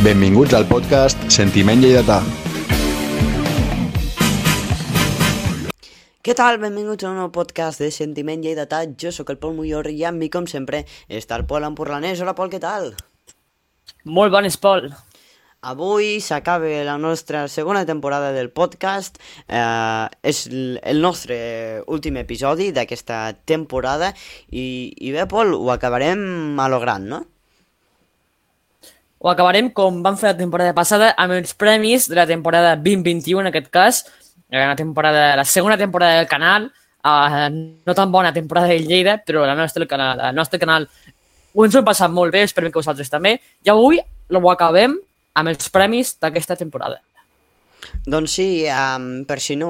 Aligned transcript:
Benvinguts 0.00 0.54
al 0.56 0.64
podcast 0.64 1.26
Sentiment 1.28 1.82
Lleidatà. 1.84 2.22
Què 6.24 6.32
tal? 6.38 6.56
Benvinguts 6.62 7.04
a 7.04 7.10
un 7.10 7.18
nou 7.20 7.26
podcast 7.34 7.82
de 7.84 7.90
Sentiment 7.92 8.40
Lleidatà. 8.40 8.78
Jo 8.96 9.10
sóc 9.12 9.28
el 9.34 9.36
Pol 9.42 9.52
Mullor 9.58 9.90
i 9.92 9.98
amb 10.08 10.16
mi, 10.24 10.30
com 10.32 10.46
sempre, 10.48 10.86
està 11.04 11.36
el 11.36 11.44
Pol 11.50 11.66
Empurlanès. 11.68 12.22
Hola, 12.24 12.32
Pol, 12.38 12.48
què 12.48 12.56
tal? 12.62 12.94
Molt 14.08 14.32
bones, 14.32 14.56
Pol. 14.56 14.88
Avui 15.68 16.14
s'acaba 16.24 16.70
la 16.88 16.94
nostra 16.96 17.42
segona 17.52 17.82
temporada 17.84 18.30
del 18.32 18.48
podcast. 18.48 19.20
Eh, 19.52 20.06
és 20.24 20.46
el 20.48 21.04
nostre 21.04 21.36
últim 21.92 22.16
episodi 22.22 22.70
d'aquesta 22.72 23.20
temporada 23.44 24.14
i, 24.48 24.64
i 24.96 25.12
bé, 25.12 25.28
Pol, 25.28 25.52
ho 25.58 25.68
acabarem 25.76 26.56
a 26.56 26.70
lo 26.72 26.80
gran, 26.80 27.04
no? 27.12 27.20
Ho 29.20 29.28
acabarem 29.28 29.68
com 29.76 29.98
vam 30.00 30.16
fer 30.16 30.30
la 30.30 30.38
temporada 30.38 30.72
passada 30.72 31.10
amb 31.20 31.34
els 31.36 31.52
premis 31.52 32.06
de 32.08 32.16
la 32.16 32.24
temporada 32.28 32.72
2021, 32.76 33.42
en 33.42 33.48
aquest 33.50 33.66
cas, 33.68 33.98
la, 34.48 34.72
temporada, 34.78 35.34
la 35.36 35.44
segona 35.44 35.76
temporada 35.76 36.22
del 36.22 36.28
canal, 36.30 36.70
eh, 37.04 37.50
no 37.84 37.94
tan 37.98 38.10
bona 38.10 38.32
temporada 38.32 38.72
de 38.72 38.78
Lleida, 38.80 39.18
però 39.20 39.44
la 39.44 39.54
nostra, 39.54 39.84
canal, 39.84 40.24
el 40.30 40.34
nostre 40.34 40.58
canal 40.58 40.88
ho 41.52 41.66
ens 41.66 41.76
ho 41.76 41.82
hem 41.82 41.84
passat 41.90 42.08
molt 42.16 42.32
bé, 42.32 42.46
esperem 42.48 42.72
que 42.72 42.80
vosaltres 42.80 43.12
també, 43.12 43.34
i 43.60 43.68
avui 43.68 44.00
ho 44.00 44.50
acabem 44.54 44.96
amb 45.36 45.52
els 45.52 45.68
premis 45.68 46.14
d'aquesta 46.16 46.56
temporada. 46.56 47.02
Doncs 48.06 48.32
sí, 48.32 48.64
um, 48.72 49.26
per 49.28 49.36
si 49.44 49.58
no 49.60 49.68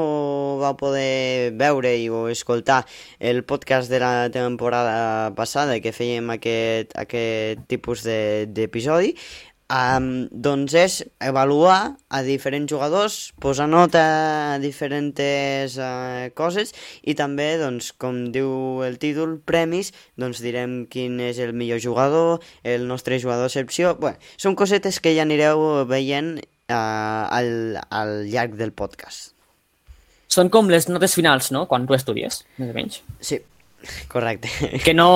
vau 0.60 0.76
poder 0.78 1.50
veure 1.58 1.96
i 1.98 2.06
o 2.14 2.28
escoltar 2.30 2.84
el 3.18 3.42
podcast 3.42 3.90
de 3.90 3.98
la 3.98 4.30
temporada 4.30 5.32
passada 5.34 5.80
que 5.82 5.90
fèiem 5.90 6.30
aquest, 6.36 6.94
aquest 6.94 7.64
tipus 7.66 8.04
de- 8.06 8.46
d'episodi, 8.46 9.16
um, 9.66 10.28
doncs 10.30 10.76
és 10.78 11.00
avaluar 11.18 11.96
a 12.08 12.22
diferents 12.22 12.70
jugadors, 12.70 13.32
posar 13.42 13.66
nota 13.66 14.04
a 14.54 14.58
diferents 14.62 15.18
uh, 15.82 16.30
coses 16.38 16.70
i 17.02 17.16
també, 17.18 17.58
doncs, 17.58 17.90
com 17.98 18.30
diu 18.30 18.86
el 18.86 19.00
títol, 19.02 19.40
premis, 19.42 19.90
doncs 20.14 20.38
direm 20.38 20.84
quin 20.86 21.18
és 21.18 21.42
el 21.42 21.50
millor 21.52 21.82
jugador, 21.82 22.38
el 22.62 22.86
nostre 22.86 23.18
jugador 23.18 23.50
excepció... 23.50 23.96
Bé, 23.98 24.14
són 24.38 24.54
cosetes 24.54 25.02
que 25.02 25.16
ja 25.18 25.26
anireu 25.26 25.82
veient 25.90 26.38
uh, 26.70 27.26
al, 27.28 27.78
al 27.90 28.14
llarg 28.30 28.56
del 28.58 28.72
podcast. 28.72 29.34
Són 30.30 30.48
com 30.54 30.70
les 30.70 30.86
notes 30.88 31.14
finals, 31.18 31.50
no?, 31.50 31.66
quan 31.66 31.88
tu 31.88 31.96
estudies, 31.96 32.44
més 32.60 32.70
o 32.70 32.74
menys. 32.76 33.00
Sí, 33.18 33.40
correcte. 34.12 34.50
Que 34.84 34.94
no, 34.94 35.08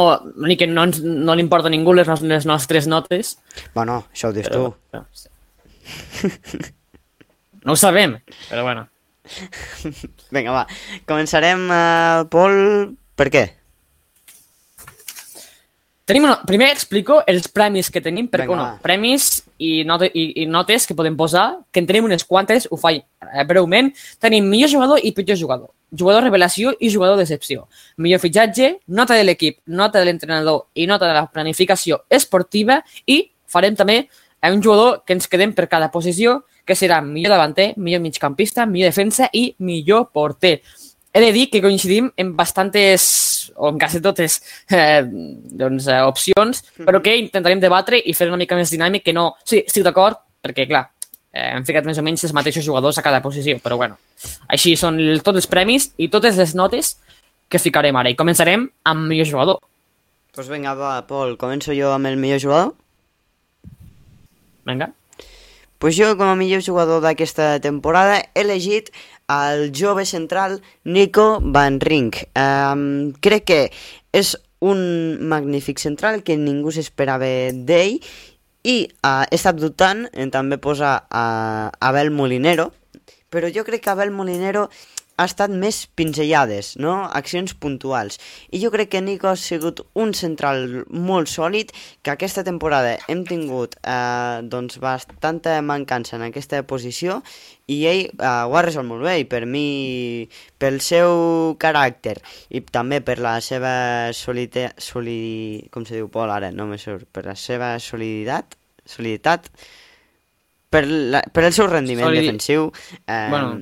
ni 0.42 0.56
que 0.58 0.66
no, 0.66 0.88
no 0.90 1.36
li 1.36 1.44
importa 1.44 1.70
a 1.70 1.74
ningú 1.74 1.94
les, 1.94 2.10
les 2.26 2.48
nostres 2.50 2.88
notes, 2.90 3.36
bueno, 3.76 4.02
això 4.10 4.32
ho 4.32 4.34
dius 4.34 4.50
tu. 4.50 4.72
Però, 4.90 5.04
no 7.64 7.76
ho 7.76 7.78
sabem, 7.78 8.18
però 8.50 8.66
bueno. 8.66 8.88
Vinga, 10.34 10.52
va. 10.52 10.66
Començarem, 11.08 11.68
uh, 11.70 12.26
Pol... 12.32 12.58
Per 13.14 13.30
què? 13.30 13.44
Tenim 16.04 16.26
una... 16.26 16.40
Primer 16.44 16.72
explico 16.74 17.22
els 17.30 17.46
premis 17.48 17.88
que 17.94 18.02
tenim, 18.04 18.26
perquè 18.28 18.48
Vinga, 18.48 18.56
bueno, 18.56 18.66
va. 18.74 18.82
premis 18.84 19.43
i, 19.58 19.84
note, 19.86 20.08
i, 20.14 20.42
i 20.42 20.46
notes 20.50 20.86
que 20.88 20.96
podem 20.96 21.16
posar, 21.16 21.60
que 21.72 21.82
en 21.82 21.86
tenim 21.88 22.08
unes 22.08 22.24
quantes, 22.26 22.66
ho 22.70 22.78
faig 22.80 23.02
eh, 23.02 23.44
breument. 23.48 23.92
Tenim 24.22 24.48
millor 24.50 24.72
jugador 24.72 25.02
i 25.02 25.12
pitjor 25.14 25.38
jugador. 25.40 25.70
Jugador 25.94 26.26
revelació 26.26 26.74
i 26.80 26.90
jugador 26.90 27.20
decepció. 27.20 27.68
Millor 28.02 28.22
fitxatge, 28.22 28.74
nota 28.88 29.18
de 29.18 29.26
l'equip, 29.26 29.60
nota 29.66 30.00
de 30.00 30.08
l'entrenador 30.08 30.66
i 30.74 30.88
nota 30.90 31.06
de 31.06 31.14
la 31.14 31.28
planificació 31.30 32.02
esportiva 32.10 32.80
i 33.06 33.20
farem 33.46 33.76
també 33.78 34.00
eh, 34.02 34.50
un 34.50 34.62
jugador 34.62 35.04
que 35.06 35.14
ens 35.14 35.30
quedem 35.30 35.54
per 35.54 35.68
cada 35.70 35.92
posició, 35.94 36.42
que 36.64 36.74
serà 36.74 37.02
millor 37.04 37.34
davanter, 37.34 37.74
millor 37.76 38.00
migcampista, 38.00 38.64
millor 38.66 38.90
defensa 38.90 39.28
i 39.32 39.50
millor 39.58 40.08
porter. 40.12 40.58
He 41.14 41.20
de 41.22 41.30
dir 41.30 41.46
que 41.50 41.60
coincidim 41.62 42.08
en 42.18 42.32
bastantes, 42.34 43.52
o 43.54 43.68
en 43.70 43.78
quasi 43.78 44.00
totes, 44.02 44.40
eh, 44.68 45.04
doncs, 45.06 45.86
eh, 45.86 46.00
opcions, 46.02 46.64
però 46.80 46.98
que 47.04 47.14
intentarem 47.20 47.60
debatre 47.62 48.00
i 48.02 48.16
fer 48.18 48.26
una 48.26 48.40
mica 48.40 48.58
més 48.58 48.72
dinàmic, 48.74 49.04
que 49.06 49.14
no... 49.14 49.28
Sí, 49.46 49.60
estic 49.62 49.86
d'acord, 49.86 50.18
perquè, 50.42 50.66
clar, 50.66 50.88
eh, 51.30 51.52
hem 51.52 51.66
ficat 51.68 51.86
més 51.86 52.00
o 52.02 52.02
menys 52.02 52.26
els 52.26 52.34
mateixos 52.34 52.66
jugadors 52.66 52.98
a 52.98 53.06
cada 53.06 53.22
posició, 53.22 53.60
però 53.62 53.78
bueno. 53.78 54.00
Així 54.50 54.74
són 54.80 54.98
el, 54.98 55.22
tots 55.22 55.44
els 55.44 55.50
premis 55.50 55.92
i 56.02 56.10
totes 56.10 56.34
les 56.40 56.56
notes 56.58 56.96
que 57.46 57.62
ficarem 57.62 57.94
ara. 57.94 58.10
I 58.10 58.18
començarem 58.18 58.66
amb 58.90 59.06
millor 59.06 59.30
jugador. 59.30 59.62
Doncs 60.34 60.48
pues 60.48 60.50
vinga, 60.50 60.74
va, 60.74 60.96
Pol, 61.06 61.36
començo 61.38 61.78
jo 61.78 61.94
amb 61.94 62.10
el 62.10 62.18
millor 62.18 62.42
jugador? 62.42 62.74
Vinga. 64.66 64.90
Pues 65.78 65.98
jo, 65.98 66.14
com 66.16 66.30
a 66.30 66.36
millor 66.38 66.62
jugador 66.64 67.02
d'aquesta 67.04 67.58
temporada, 67.60 68.22
he 68.32 68.40
elegit 68.40 68.88
el 69.28 69.72
jove 69.72 70.04
central 70.06 70.60
Nico 70.84 71.40
Van 71.40 71.80
Rink. 71.80 72.16
Um, 72.36 73.12
crec 73.20 73.44
que 73.48 73.60
és 74.12 74.34
un 74.64 75.18
magnífic 75.28 75.80
central 75.82 76.22
que 76.24 76.36
ningú 76.40 76.72
s'esperava 76.72 77.28
d'ell 77.52 77.98
i 78.64 78.76
uh, 79.04 79.24
he 79.28 79.36
estat 79.36 79.60
dubtant 79.60 80.06
en 80.12 80.32
també 80.32 80.56
posar 80.56 81.04
a 81.10 81.24
Abel 81.84 82.10
Molinero, 82.10 82.70
però 83.28 83.50
jo 83.52 83.64
crec 83.66 83.84
que 83.84 83.92
Abel 83.92 84.12
Molinero 84.14 84.70
ha 85.16 85.24
estat 85.28 85.52
més 85.54 85.84
pinzellades, 85.94 86.72
no? 86.82 86.94
accions 87.14 87.52
puntuals. 87.54 88.18
I 88.50 88.58
jo 88.62 88.70
crec 88.74 88.90
que 88.94 89.02
Nico 89.04 89.28
ha 89.30 89.36
sigut 89.38 89.84
un 89.94 90.10
central 90.14 90.84
molt 90.90 91.30
sòlid, 91.30 91.70
que 92.02 92.10
aquesta 92.14 92.42
temporada 92.46 92.96
hem 93.06 93.22
tingut 93.28 93.76
eh, 93.82 94.40
doncs 94.50 94.80
bastanta 94.82 95.60
mancança 95.62 96.16
en 96.18 96.26
aquesta 96.26 96.64
posició 96.66 97.20
i 97.70 97.78
ell 97.88 98.02
eh, 98.10 98.26
ho 98.26 98.56
ha 98.58 98.64
resolt 98.66 98.88
molt 98.90 99.06
bé 99.06 99.20
i 99.22 99.28
per 99.30 99.44
mi, 99.46 100.26
pel 100.58 100.80
seu 100.82 101.54
caràcter 101.62 102.16
i 102.50 102.64
també 102.66 102.98
per 103.04 103.20
la 103.22 103.36
seva 103.44 104.10
solide, 104.12 104.72
soli, 104.82 105.62
com 105.70 105.86
se 105.86 105.94
diu 106.00 106.10
Pol 106.10 106.34
ara, 106.34 106.50
no 106.50 106.66
me 106.66 106.78
surt, 106.82 107.06
per 107.14 107.24
la 107.30 107.38
seva 107.38 107.76
soliditat, 107.78 108.58
soliditat 108.84 109.46
per, 110.74 110.84
la, 110.90 111.22
per 111.30 111.46
el 111.46 111.54
seu 111.54 111.70
rendiment 111.70 112.08
Solidi- 112.10 112.26
defensiu 112.26 112.70
eh, 113.06 113.28
Bueno. 113.30 113.60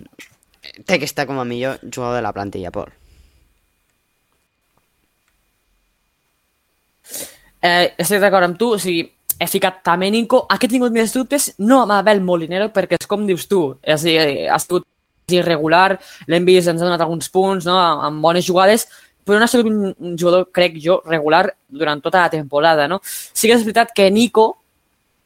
Té 0.86 0.98
que 0.98 1.08
estar 1.08 1.26
com 1.28 1.38
a 1.40 1.44
millor 1.44 1.78
jugador 1.82 2.16
de 2.16 2.22
la 2.24 2.32
plantilla, 2.32 2.72
Pol. 2.72 2.90
Eh, 7.62 7.92
estic 8.02 8.22
d'acord 8.22 8.48
amb 8.48 8.58
tu, 8.58 8.72
o 8.74 8.78
sigui, 8.82 9.04
he 9.38 9.46
ficat 9.50 9.82
també 9.86 10.10
Nico. 10.10 10.42
Aquí 10.50 10.66
he 10.66 10.72
tingut 10.72 10.94
més 10.94 11.12
dubtes, 11.14 11.52
no 11.62 11.82
amb 11.84 11.94
Abel 11.98 12.22
Molinero, 12.24 12.70
perquè 12.74 12.98
és 12.98 13.08
com 13.10 13.26
dius 13.26 13.46
tu, 13.50 13.62
és, 13.82 14.00
a 14.00 14.26
dir, 14.26 14.48
ha 14.50 14.58
estat 14.58 14.88
irregular, 15.32 15.96
l'hem 16.28 16.46
vist, 16.48 16.68
ens 16.68 16.82
ha 16.82 16.88
donat 16.88 17.04
alguns 17.04 17.30
punts, 17.32 17.66
no?, 17.68 17.76
amb 17.78 18.22
bones 18.24 18.44
jugades, 18.44 18.88
però 19.24 19.38
no 19.38 19.46
ha 19.46 19.50
sigut 19.50 19.70
un 19.70 20.16
jugador, 20.18 20.48
crec 20.54 20.76
jo, 20.82 20.98
regular 21.06 21.46
durant 21.70 22.02
tota 22.02 22.24
la 22.24 22.32
temporada, 22.32 22.88
no? 22.90 22.98
Sí 23.04 23.46
que 23.46 23.54
és 23.54 23.62
veritat 23.62 23.94
que 23.94 24.10
Nico 24.10 24.61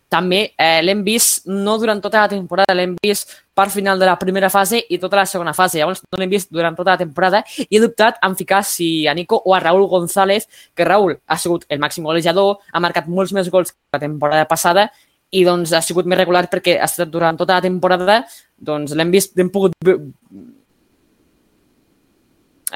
també 0.08 0.52
eh, 0.56 0.82
l'hem 0.84 1.02
vist, 1.04 1.46
no 1.50 1.76
durant 1.82 2.00
tota 2.00 2.20
la 2.22 2.28
temporada, 2.30 2.74
l'hem 2.78 2.94
vist 3.02 3.32
part 3.56 3.72
final 3.72 3.98
de 3.98 4.06
la 4.06 4.14
primera 4.20 4.50
fase 4.52 4.78
i 4.88 4.98
tota 5.02 5.16
la 5.16 5.26
segona 5.26 5.54
fase. 5.56 5.80
Llavors 5.80 6.02
no 6.04 6.20
l'hem 6.20 6.30
vist 6.30 6.52
durant 6.52 6.76
tota 6.76 6.92
la 6.94 7.00
temporada 7.00 7.42
i 7.58 7.66
he 7.76 7.80
dubtat 7.82 8.20
en 8.22 8.36
ficar 8.36 8.62
si 8.64 9.06
a 9.08 9.14
Nico 9.14 9.40
o 9.44 9.54
a 9.54 9.60
Raúl 9.60 9.88
González, 9.88 10.46
que 10.74 10.84
Raúl 10.84 11.16
ha 11.26 11.38
sigut 11.38 11.64
el 11.68 11.80
màxim 11.82 12.04
golejador, 12.04 12.58
ha 12.72 12.80
marcat 12.80 13.08
molts 13.08 13.32
més 13.32 13.50
gols 13.50 13.72
que 13.72 13.78
la 13.98 14.02
temporada 14.04 14.44
passada 14.46 14.90
i 15.32 15.42
doncs 15.44 15.72
ha 15.74 15.82
sigut 15.82 16.06
més 16.06 16.18
regular 16.20 16.46
perquè 16.52 16.78
ha 16.78 16.86
estat 16.86 17.10
durant 17.10 17.36
tota 17.36 17.56
la 17.58 17.64
temporada, 17.64 18.20
doncs 18.56 18.94
l'hem 18.94 19.10
vist, 19.10 19.34
l'hem 19.36 19.50
pogut 19.50 19.72
ve- 19.84 19.98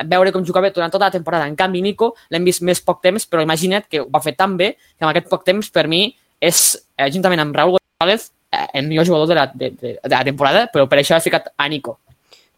veure 0.07 0.33
com 0.33 0.45
jugava 0.47 0.71
durant 0.71 0.91
tota 0.91 1.06
la 1.06 1.15
temporada. 1.15 1.47
En 1.47 1.55
canvi, 1.56 1.83
Nico 1.83 2.15
l'hem 2.31 2.44
vist 2.44 2.62
més 2.67 2.81
poc 2.83 3.03
temps, 3.03 3.26
però 3.26 3.43
imagina't 3.43 3.87
que 3.88 4.00
ho 4.03 4.09
va 4.11 4.23
fer 4.25 4.35
tan 4.38 4.56
bé 4.56 4.75
que 4.81 5.05
amb 5.05 5.11
aquest 5.12 5.29
poc 5.31 5.44
temps, 5.44 5.71
per 5.71 5.87
mi, 5.87 6.09
és, 6.40 6.87
eh, 6.96 7.10
juntament 7.12 7.40
amb 7.40 7.56
Raúl 7.56 7.76
González, 7.76 8.31
eh, 8.50 8.66
el 8.75 8.88
millor 8.88 9.06
jugador 9.06 9.28
de 9.28 9.34
la, 9.34 9.46
de, 9.54 9.70
de, 9.70 9.98
de 10.02 10.14
la 10.14 10.25
temporada, 10.25 10.69
però 10.72 10.88
per 10.88 10.98
això 11.00 11.16
he 11.16 11.25
ficat 11.25 11.52
a 11.56 11.69
Nico. 11.69 11.98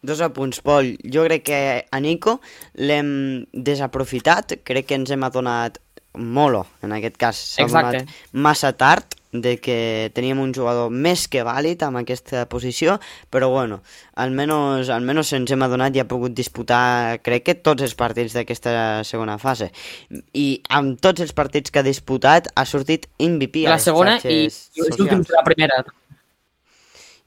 Dos 0.03 0.19
apunts, 0.19 0.59
Pol. 0.59 0.97
Jo 1.07 1.23
crec 1.29 1.45
que 1.47 1.59
a 1.87 1.99
Nico 2.03 2.39
l'hem 2.75 3.45
desaprofitat, 3.53 4.57
crec 4.67 4.89
que 4.89 4.99
ens 4.99 5.13
hem 5.15 5.23
adonat 5.23 5.79
molo, 6.19 6.65
en 6.83 6.91
aquest 6.95 7.17
cas. 7.17 7.39
S'ha 7.55 7.67
adonat 7.69 8.11
massa 8.33 8.73
tard 8.75 9.12
de 9.33 9.57
que 9.57 10.11
teníem 10.13 10.39
un 10.39 10.53
jugador 10.53 10.91
més 10.93 11.25
que 11.27 11.41
vàlid 11.43 11.81
amb 11.83 11.99
aquesta 12.03 12.45
posició, 12.51 12.99
però 13.33 13.49
bueno, 13.49 13.81
almenys, 14.21 14.91
almenys 14.93 15.33
ens 15.33 15.51
hem 15.51 15.65
adonat 15.65 15.97
i 15.97 16.03
ha 16.03 16.07
pogut 16.07 16.35
disputar, 16.37 17.17
crec 17.25 17.47
que 17.49 17.55
tots 17.65 17.83
els 17.83 17.97
partits 17.97 18.37
d'aquesta 18.37 19.01
segona 19.03 19.39
fase. 19.41 19.71
I 20.37 20.61
amb 20.69 21.01
tots 21.01 21.25
els 21.25 21.33
partits 21.33 21.73
que 21.73 21.81
ha 21.81 21.87
disputat 21.87 22.51
ha 22.53 22.65
sortit 22.69 23.09
MVP 23.19 23.65
a 23.65 23.73
La 23.73 23.81
segona 23.81 24.19
i, 24.23 24.45
i 24.47 25.09
la 25.33 25.43
primera. 25.43 25.83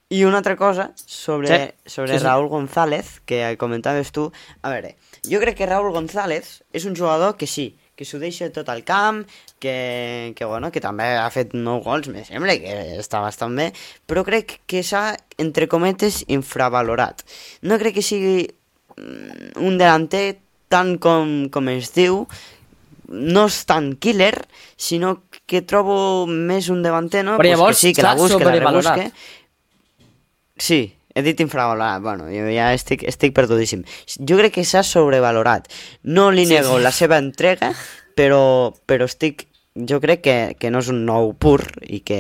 I 0.08 0.22
una 0.22 0.38
altra 0.38 0.54
cosa 0.54 0.92
sobre, 0.94 1.48
Sí, 1.48 1.90
sobre 1.96 2.12
sí, 2.12 2.18
sí. 2.20 2.24
Raúl 2.24 2.46
González, 2.46 3.20
que 3.26 3.56
comentaves 3.58 4.12
tu. 4.12 4.30
A 4.62 4.70
veure, 4.70 4.94
jo 5.26 5.40
crec 5.42 5.58
que 5.58 5.66
Raúl 5.66 5.90
González 5.90 6.62
és 6.70 6.86
un 6.86 6.94
jugador 6.94 7.34
que 7.36 7.48
sí, 7.50 7.72
que 7.96 8.04
s'ho 8.04 8.20
deixa 8.20 8.50
tot 8.52 8.68
al 8.68 8.84
camp, 8.84 9.22
que, 9.58 10.32
que, 10.36 10.44
bueno, 10.44 10.70
que 10.72 10.82
també 10.84 11.08
ha 11.16 11.28
fet 11.32 11.54
9 11.56 11.82
gols, 11.84 12.10
me 12.12 12.24
sembla 12.28 12.58
que 12.60 12.74
està 13.00 13.22
bastant 13.24 13.56
bé, 13.56 13.70
però 14.06 14.24
crec 14.26 14.58
que 14.68 14.84
s'ha, 14.84 15.14
entre 15.40 15.68
cometes, 15.72 16.22
infravalorat. 16.28 17.24
No 17.64 17.80
crec 17.80 17.98
que 17.98 18.04
sigui 18.04 18.42
mm, 18.44 19.56
un 19.64 19.80
delanter 19.80 20.26
tant 20.68 20.96
com, 21.00 21.48
com 21.52 21.72
es 21.72 21.92
diu, 21.96 22.26
no 23.08 23.46
és 23.46 23.62
tan 23.64 23.94
killer, 24.02 24.34
sinó 24.76 25.22
que 25.46 25.62
trobo 25.62 26.26
més 26.26 26.68
un 26.74 26.82
davanter, 26.82 27.24
no? 27.24 27.38
Però 27.38 27.46
Pues 27.46 27.54
llavors 27.54 27.80
que 27.80 27.88
sí, 27.88 27.94
que 27.94 28.02
la 28.02 28.14
busque, 28.18 28.44
la 28.44 28.54
rebusque. 28.58 29.10
Sí, 30.58 30.95
he 31.16 31.22
dit 31.24 31.38
infravalorat, 31.40 32.02
bueno, 32.04 32.26
jo 32.28 32.44
ja 32.52 32.68
estic, 32.76 33.00
estic 33.08 33.32
perdudíssim. 33.32 33.86
Jo 34.20 34.36
crec 34.36 34.58
que 34.58 34.64
s'ha 34.68 34.82
sobrevalorat. 34.84 35.70
No 36.04 36.28
li 36.30 36.44
Sí, 36.44 36.52
nego 36.52 36.76
sí. 36.76 36.82
la 36.84 36.92
seva 36.92 37.18
entrega, 37.18 37.72
però, 38.14 38.74
però 38.84 39.08
estic... 39.08 39.46
Jo 39.76 39.98
crec 40.00 40.22
que, 40.24 40.36
que 40.60 40.70
no 40.72 40.80
és 40.80 40.88
un 40.88 41.02
nou 41.04 41.34
pur 41.36 41.60
i 41.84 42.00
que 42.00 42.18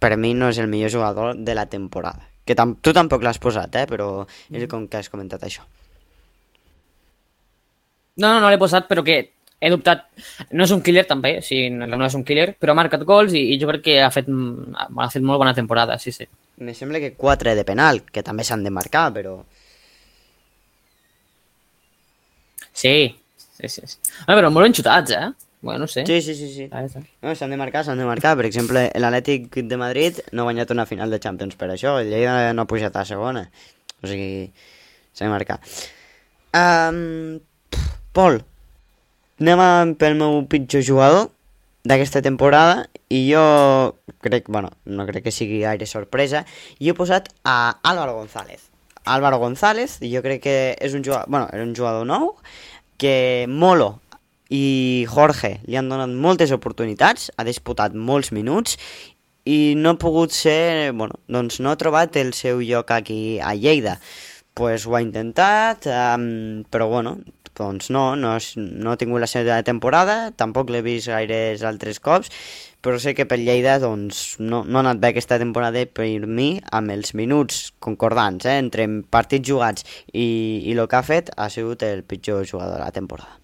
per 0.00 0.10
mi 0.20 0.34
no 0.36 0.50
és 0.52 0.58
el 0.60 0.68
millor 0.68 0.92
jugador 0.92 1.36
de 1.36 1.54
la 1.56 1.66
temporada. 1.72 2.24
Que 2.44 2.56
tam 2.56 2.74
tu 2.80 2.92
tampoc 2.96 3.24
l'has 3.24 3.40
posat, 3.40 3.76
eh? 3.80 3.86
però 3.88 4.26
és 4.52 4.66
com 4.68 4.84
que 4.88 5.00
has 5.00 5.08
comentat 5.12 5.44
això. 5.44 5.64
No, 8.16 8.28
no, 8.28 8.40
no 8.40 8.50
l'he 8.52 8.60
posat, 8.60 8.88
però 8.88 9.04
que 9.04 9.18
he 9.60 9.70
dubtat. 9.72 10.04
No 10.52 10.64
és 10.64 10.72
un 10.72 10.82
killer 10.84 11.04
també, 11.08 11.38
sí, 11.44 11.66
no 11.72 11.88
no 11.88 12.04
és 12.04 12.16
un 12.16 12.24
killer, 12.24 12.54
però 12.60 12.72
ha 12.72 12.80
marcat 12.80 13.04
gols 13.08 13.32
i, 13.36 13.44
i 13.52 13.60
jo 13.60 13.68
crec 13.72 13.84
que 13.88 14.00
ha 14.04 14.12
fet, 14.12 14.28
ha 14.28 15.08
fet 15.12 15.24
molt 15.24 15.40
bona 15.40 15.56
temporada, 15.56 15.96
sí, 16.00 16.12
sí. 16.12 16.28
Me 16.56 16.72
sembla 16.74 17.00
que 17.02 17.12
4 17.14 17.54
de 17.54 17.64
penal, 17.68 18.02
que 18.08 18.24
també 18.24 18.44
s'han 18.44 18.64
de 18.64 18.72
marcar, 18.72 19.10
però... 19.12 19.38
Sí, 22.72 23.16
sí, 23.36 23.68
sí. 23.68 23.82
sí. 23.82 23.98
Ah, 24.26 24.34
però 24.34 24.48
molt 24.52 24.68
enxutats, 24.68 25.12
eh? 25.16 25.28
Bueno. 25.66 25.86
Sí, 25.88 26.04
sí, 26.06 26.34
sí, 26.34 26.48
sí. 26.52 26.68
Ah, 26.70 26.84
està. 26.84 27.00
No, 27.24 27.34
s'han 27.34 27.52
de 27.52 27.58
marcar, 27.60 27.82
s'han 27.84 27.98
de 27.98 28.06
marcar. 28.08 28.36
Per 28.38 28.46
exemple, 28.48 28.86
l'Atlètic 29.02 29.60
de 29.66 29.78
Madrid 29.80 30.20
no 30.32 30.44
ha 30.44 30.48
guanyat 30.50 30.72
una 30.74 30.86
final 30.86 31.10
de 31.10 31.20
Champions 31.20 31.56
per 31.58 31.70
això. 31.72 31.96
El 32.00 32.12
Lleida 32.12 32.52
no 32.54 32.64
ha 32.64 32.70
pujat 32.70 32.96
a 32.96 33.04
segona. 33.08 33.46
O 34.02 34.08
sigui, 34.08 34.46
s'ha 35.12 35.24
de 35.24 35.32
marcar. 35.32 35.58
Um, 36.56 37.40
Pol, 38.16 38.38
anem 39.42 39.96
pel 40.00 40.14
meu 40.20 40.44
pitjor 40.48 40.84
jugador 40.86 41.26
d'aquesta 41.86 42.22
temporada 42.22 42.86
i 43.08 43.26
jo 43.30 43.42
crec, 44.24 44.48
bueno, 44.50 44.72
no 44.84 45.06
crec 45.06 45.28
que 45.28 45.34
sigui 45.34 45.62
gaire 45.62 45.86
sorpresa, 45.86 46.44
i 46.78 46.90
he 46.90 46.96
posat 46.98 47.30
a 47.44 47.78
Álvaro 47.86 48.16
González. 48.18 48.68
Álvaro 49.06 49.38
González, 49.38 50.00
jo 50.02 50.22
crec 50.24 50.42
que 50.42 50.56
és 50.82 50.96
un 50.98 51.04
jugador, 51.06 51.30
bueno, 51.30 51.46
era 51.52 51.62
un 51.62 51.74
jugador 51.76 52.06
nou, 52.08 52.34
que 52.98 53.46
Molo 53.48 54.00
i 54.50 55.06
Jorge 55.10 55.60
li 55.66 55.76
han 55.78 55.90
donat 55.90 56.10
moltes 56.10 56.52
oportunitats, 56.54 57.30
ha 57.36 57.46
disputat 57.46 57.94
molts 57.94 58.32
minuts 58.34 58.78
i 59.46 59.74
no 59.78 59.94
ha 59.94 60.00
pogut 60.00 60.34
ser, 60.34 60.92
bueno, 60.92 61.20
doncs 61.30 61.60
no 61.62 61.70
ha 61.70 61.78
trobat 61.78 62.18
el 62.18 62.32
seu 62.34 62.62
lloc 62.62 62.90
aquí 62.90 63.38
a 63.38 63.54
Lleida. 63.54 64.00
Pues 64.56 64.86
ho 64.86 64.94
ha 64.96 65.02
intentat, 65.04 65.84
um, 65.86 66.64
però 66.72 66.88
bueno, 66.88 67.18
doncs 67.56 67.90
no, 67.94 68.14
no, 68.16 68.36
no 68.56 68.92
ha 68.92 69.00
tingut 69.00 69.22
la 69.22 69.28
seva 69.30 69.62
temporada, 69.66 70.30
tampoc 70.36 70.70
l'he 70.70 70.82
vist 70.84 71.08
gaires 71.10 71.64
altres 71.64 72.00
cops, 72.04 72.32
però 72.84 73.00
sé 73.02 73.16
que 73.18 73.26
per 73.26 73.40
Lleida 73.40 73.78
doncs, 73.82 74.36
no, 74.38 74.60
no 74.62 74.78
ha 74.78 74.84
anat 74.84 75.00
bé 75.02 75.10
aquesta 75.10 75.40
temporada 75.42 75.80
per 75.90 76.06
mi 76.26 76.60
amb 76.70 76.92
els 76.94 77.16
minuts 77.18 77.72
concordants 77.82 78.46
eh, 78.46 78.60
entre 78.62 78.86
partits 79.10 79.48
jugats 79.48 79.88
i, 80.12 80.62
i 80.62 80.76
el 80.76 80.86
que 80.86 81.00
ha 81.00 81.02
fet 81.06 81.32
ha 81.36 81.48
sigut 81.50 81.82
el 81.82 82.04
pitjor 82.06 82.46
jugador 82.46 82.78
de 82.78 82.84
la 82.84 82.92
temporada. 82.94 83.40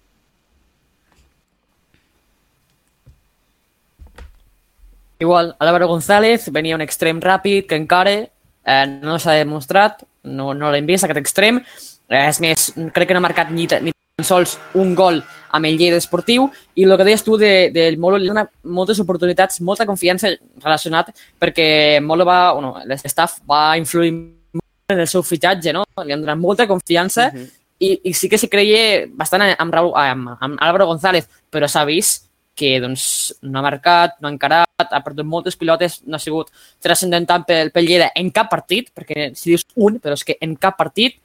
Igual, 5.23 5.55
Álvaro 5.59 5.87
González 5.87 6.49
venia 6.51 6.75
un 6.75 6.83
extrem 6.83 7.19
ràpid 7.23 7.67
que 7.67 7.77
encara 7.79 8.15
eh, 8.19 8.85
no 8.87 9.19
s'ha 9.19 9.37
demostrat, 9.39 10.03
no, 10.23 10.53
no 10.53 10.71
l'hem 10.71 10.87
vist, 10.87 11.05
aquest 11.07 11.21
extrem. 11.21 11.61
Eh, 12.09 12.25
és 12.27 12.39
més, 12.43 12.71
crec 12.95 13.07
que 13.07 13.15
no 13.15 13.21
ha 13.21 13.27
marcat 13.27 13.51
ni, 13.51 13.67
ni 13.83 13.93
tan 14.15 14.25
sols 14.27 14.59
un 14.77 14.93
gol 14.93 15.23
amb 15.53 15.65
el 15.65 15.77
Lleida 15.77 15.97
Esportiu 15.97 16.45
i 16.77 16.85
el 16.85 16.93
que 16.97 17.05
deies 17.07 17.23
tu 17.25 17.37
de, 17.41 17.71
del 17.73 17.97
Molo 17.97 18.19
li 18.21 18.29
dona 18.29 18.43
moltes 18.63 18.99
oportunitats, 19.01 19.59
molta 19.65 19.87
confiança 19.89 20.29
relacionat 20.61 21.09
perquè 21.41 21.99
Molo 22.01 22.25
va, 22.25 22.53
bueno, 22.53 22.75
l'estaff 22.85 23.39
va 23.49 23.73
influir 23.77 24.11
molt 24.13 24.93
en 24.93 25.01
el 25.01 25.09
seu 25.09 25.25
fitxatge, 25.25 25.73
no? 25.73 25.85
Li 26.05 26.13
han 26.13 26.21
donat 26.21 26.37
molta 26.37 26.67
confiança 26.69 27.31
Mhm. 27.33 27.49
i, 27.79 27.89
i 28.09 28.13
sí 28.13 28.29
que 28.29 28.37
s'hi 28.37 28.47
creia 28.47 29.07
bastant 29.09 29.41
amb, 29.57 29.73
Raúl, 29.73 29.91
amb, 29.97 30.37
amb 30.39 30.61
Álvaro 30.61 30.85
González, 30.85 31.27
però 31.49 31.67
s'ha 31.67 31.83
vist 31.85 32.29
que 32.55 32.79
doncs, 32.79 33.33
no 33.41 33.59
ha 33.59 33.63
marcat, 33.63 34.19
no 34.21 34.27
ha 34.27 34.31
encarat, 34.31 34.69
ha 34.77 35.01
perdut 35.01 35.25
moltes 35.25 35.57
pilotes, 35.57 36.03
no 36.05 36.15
ha 36.15 36.19
sigut 36.19 36.51
transcendental 36.79 37.45
pel, 37.45 37.71
pel 37.71 37.87
Lleida 37.87 38.11
en 38.15 38.29
cap 38.29 38.47
partit, 38.49 38.91
perquè 38.93 39.31
si 39.33 39.49
dius 39.49 39.65
un, 39.75 39.97
però 39.99 40.13
és 40.13 40.23
que 40.23 40.37
en 40.39 40.55
cap 40.55 40.77
partit, 40.77 41.17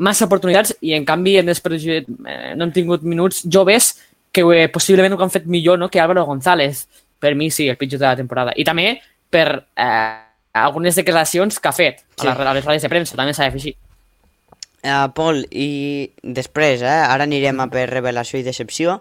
massa 0.00 0.26
oportunitats 0.26 0.72
i 0.80 0.94
en 0.96 1.04
canvi 1.08 1.36
hem 1.40 1.48
desperdiciat, 1.50 2.08
eh, 2.08 2.54
no 2.56 2.66
hem 2.66 2.72
tingut 2.74 3.04
minuts 3.04 3.44
joves 3.44 3.92
que 4.32 4.42
eh, 4.56 4.66
possiblement 4.72 5.14
ho 5.14 5.22
han 5.22 5.32
fet 5.32 5.46
millor 5.50 5.78
no, 5.78 5.90
que 5.92 6.00
Álvaro 6.00 6.24
González. 6.26 6.86
Per 7.20 7.34
mi 7.36 7.50
sí, 7.52 7.68
el 7.68 7.76
pitjor 7.76 8.00
de 8.00 8.06
la 8.06 8.16
temporada. 8.16 8.54
I 8.56 8.64
també 8.64 8.94
per 9.30 9.46
eh, 9.76 10.16
algunes 10.56 10.96
declaracions 10.96 11.60
que 11.60 11.68
ha 11.68 11.76
fet 11.76 12.00
a, 12.00 12.22
Sí. 12.22 12.26
les, 12.28 12.38
a 12.40 12.54
les 12.56 12.64
rodes 12.64 12.82
de 12.82 12.88
premsa, 12.92 13.16
també 13.18 13.34
s'ha 13.36 13.48
d'afegir. 13.48 13.74
Uh, 14.80 15.10
Pol, 15.12 15.42
i 15.52 16.08
després, 16.24 16.80
eh, 16.80 16.88
ara 16.88 17.26
anirem 17.28 17.58
a 17.60 17.66
per 17.68 17.84
revelació 17.90 18.40
i 18.40 18.46
decepció. 18.46 19.00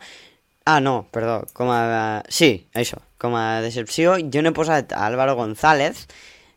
Ah, 0.68 0.82
no, 0.84 1.08
perdó, 1.16 1.46
com 1.56 1.72
a... 1.72 2.22
Sí, 2.28 2.68
això, 2.76 3.00
com 3.18 3.38
a 3.40 3.62
decepció, 3.64 4.18
jo 4.20 4.44
n'he 4.44 4.52
posat 4.54 4.92
a 4.92 5.06
Álvaro 5.08 5.38
González 5.40 6.04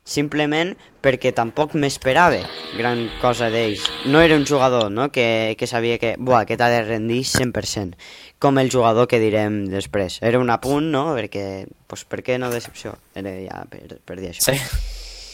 simplement 0.02 0.72
perquè 1.02 1.30
tampoc 1.34 1.76
m'esperava 1.78 2.40
gran 2.76 3.04
cosa 3.20 3.50
d'ells. 3.50 3.84
No 4.10 4.20
era 4.22 4.36
un 4.36 4.46
jugador 4.46 4.90
no? 4.90 5.10
que, 5.14 5.54
que 5.58 5.66
sabia 5.66 5.98
que 5.98 6.16
buah, 6.18 6.42
aquest 6.42 6.60
ha 6.60 6.70
de 6.72 6.82
rendir 6.86 7.22
100%, 7.28 7.94
com 8.42 8.58
el 8.58 8.70
jugador 8.70 9.06
que 9.10 9.22
direm 9.22 9.64
després. 9.70 10.18
Era 10.22 10.42
un 10.42 10.50
apunt, 10.50 10.90
no? 10.90 11.12
Perquè, 11.14 11.68
pues, 11.86 12.04
per 12.04 12.22
què 12.26 12.38
no 12.42 12.50
decepció? 12.50 12.96
Era 13.14 13.34
ja 13.38 13.62
per, 13.70 14.00
per 14.02 14.18
dir 14.18 14.32
això. 14.32 14.50
Sí. 14.50 14.58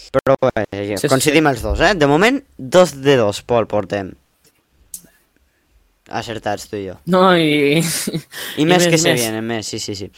Però 0.08 0.36
eh, 0.56 0.96
sí, 0.96 1.08
coincidim 1.08 1.48
els 1.50 1.60
dos, 1.64 1.80
eh? 1.84 1.92
De 1.96 2.08
moment, 2.08 2.40
dos 2.56 2.96
de 3.04 3.16
dos, 3.20 3.42
Pol, 3.44 3.68
portem. 3.68 4.14
Acertats 6.08 6.70
tu 6.70 6.78
i 6.78 6.86
jo. 6.86 6.96
No, 7.12 7.36
i... 7.36 7.80
I, 8.56 8.64
més, 8.64 8.88
que 8.88 9.00
se 9.00 9.12
vienen, 9.12 9.44
més, 9.44 9.68
sí, 9.68 9.80
sí, 9.80 9.96
sí. 9.96 10.08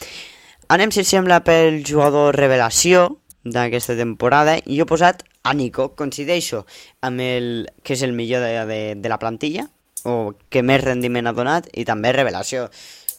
Anem, 0.71 0.93
si 0.95 1.03
sembla, 1.03 1.41
pel 1.43 1.83
jugador 1.83 2.39
revelació 2.39 3.20
d'aquesta 3.45 3.97
temporada. 3.99 4.59
I 4.67 4.81
he 4.81 4.87
posat 4.89 5.25
a 5.43 5.55
Nico, 5.57 5.91
coincideixo 5.97 6.65
amb 7.07 7.23
el 7.25 7.69
que 7.83 7.97
és 7.97 8.03
el 8.07 8.13
millor 8.17 8.45
de, 8.45 8.53
de, 8.69 8.81
de 9.01 9.13
la 9.13 9.19
plantilla, 9.19 9.69
o 10.05 10.33
que 10.49 10.63
més 10.65 10.83
rendiment 10.85 11.29
ha 11.29 11.37
donat, 11.37 11.69
i 11.77 11.85
també 11.89 12.13
revelació. 12.13 12.69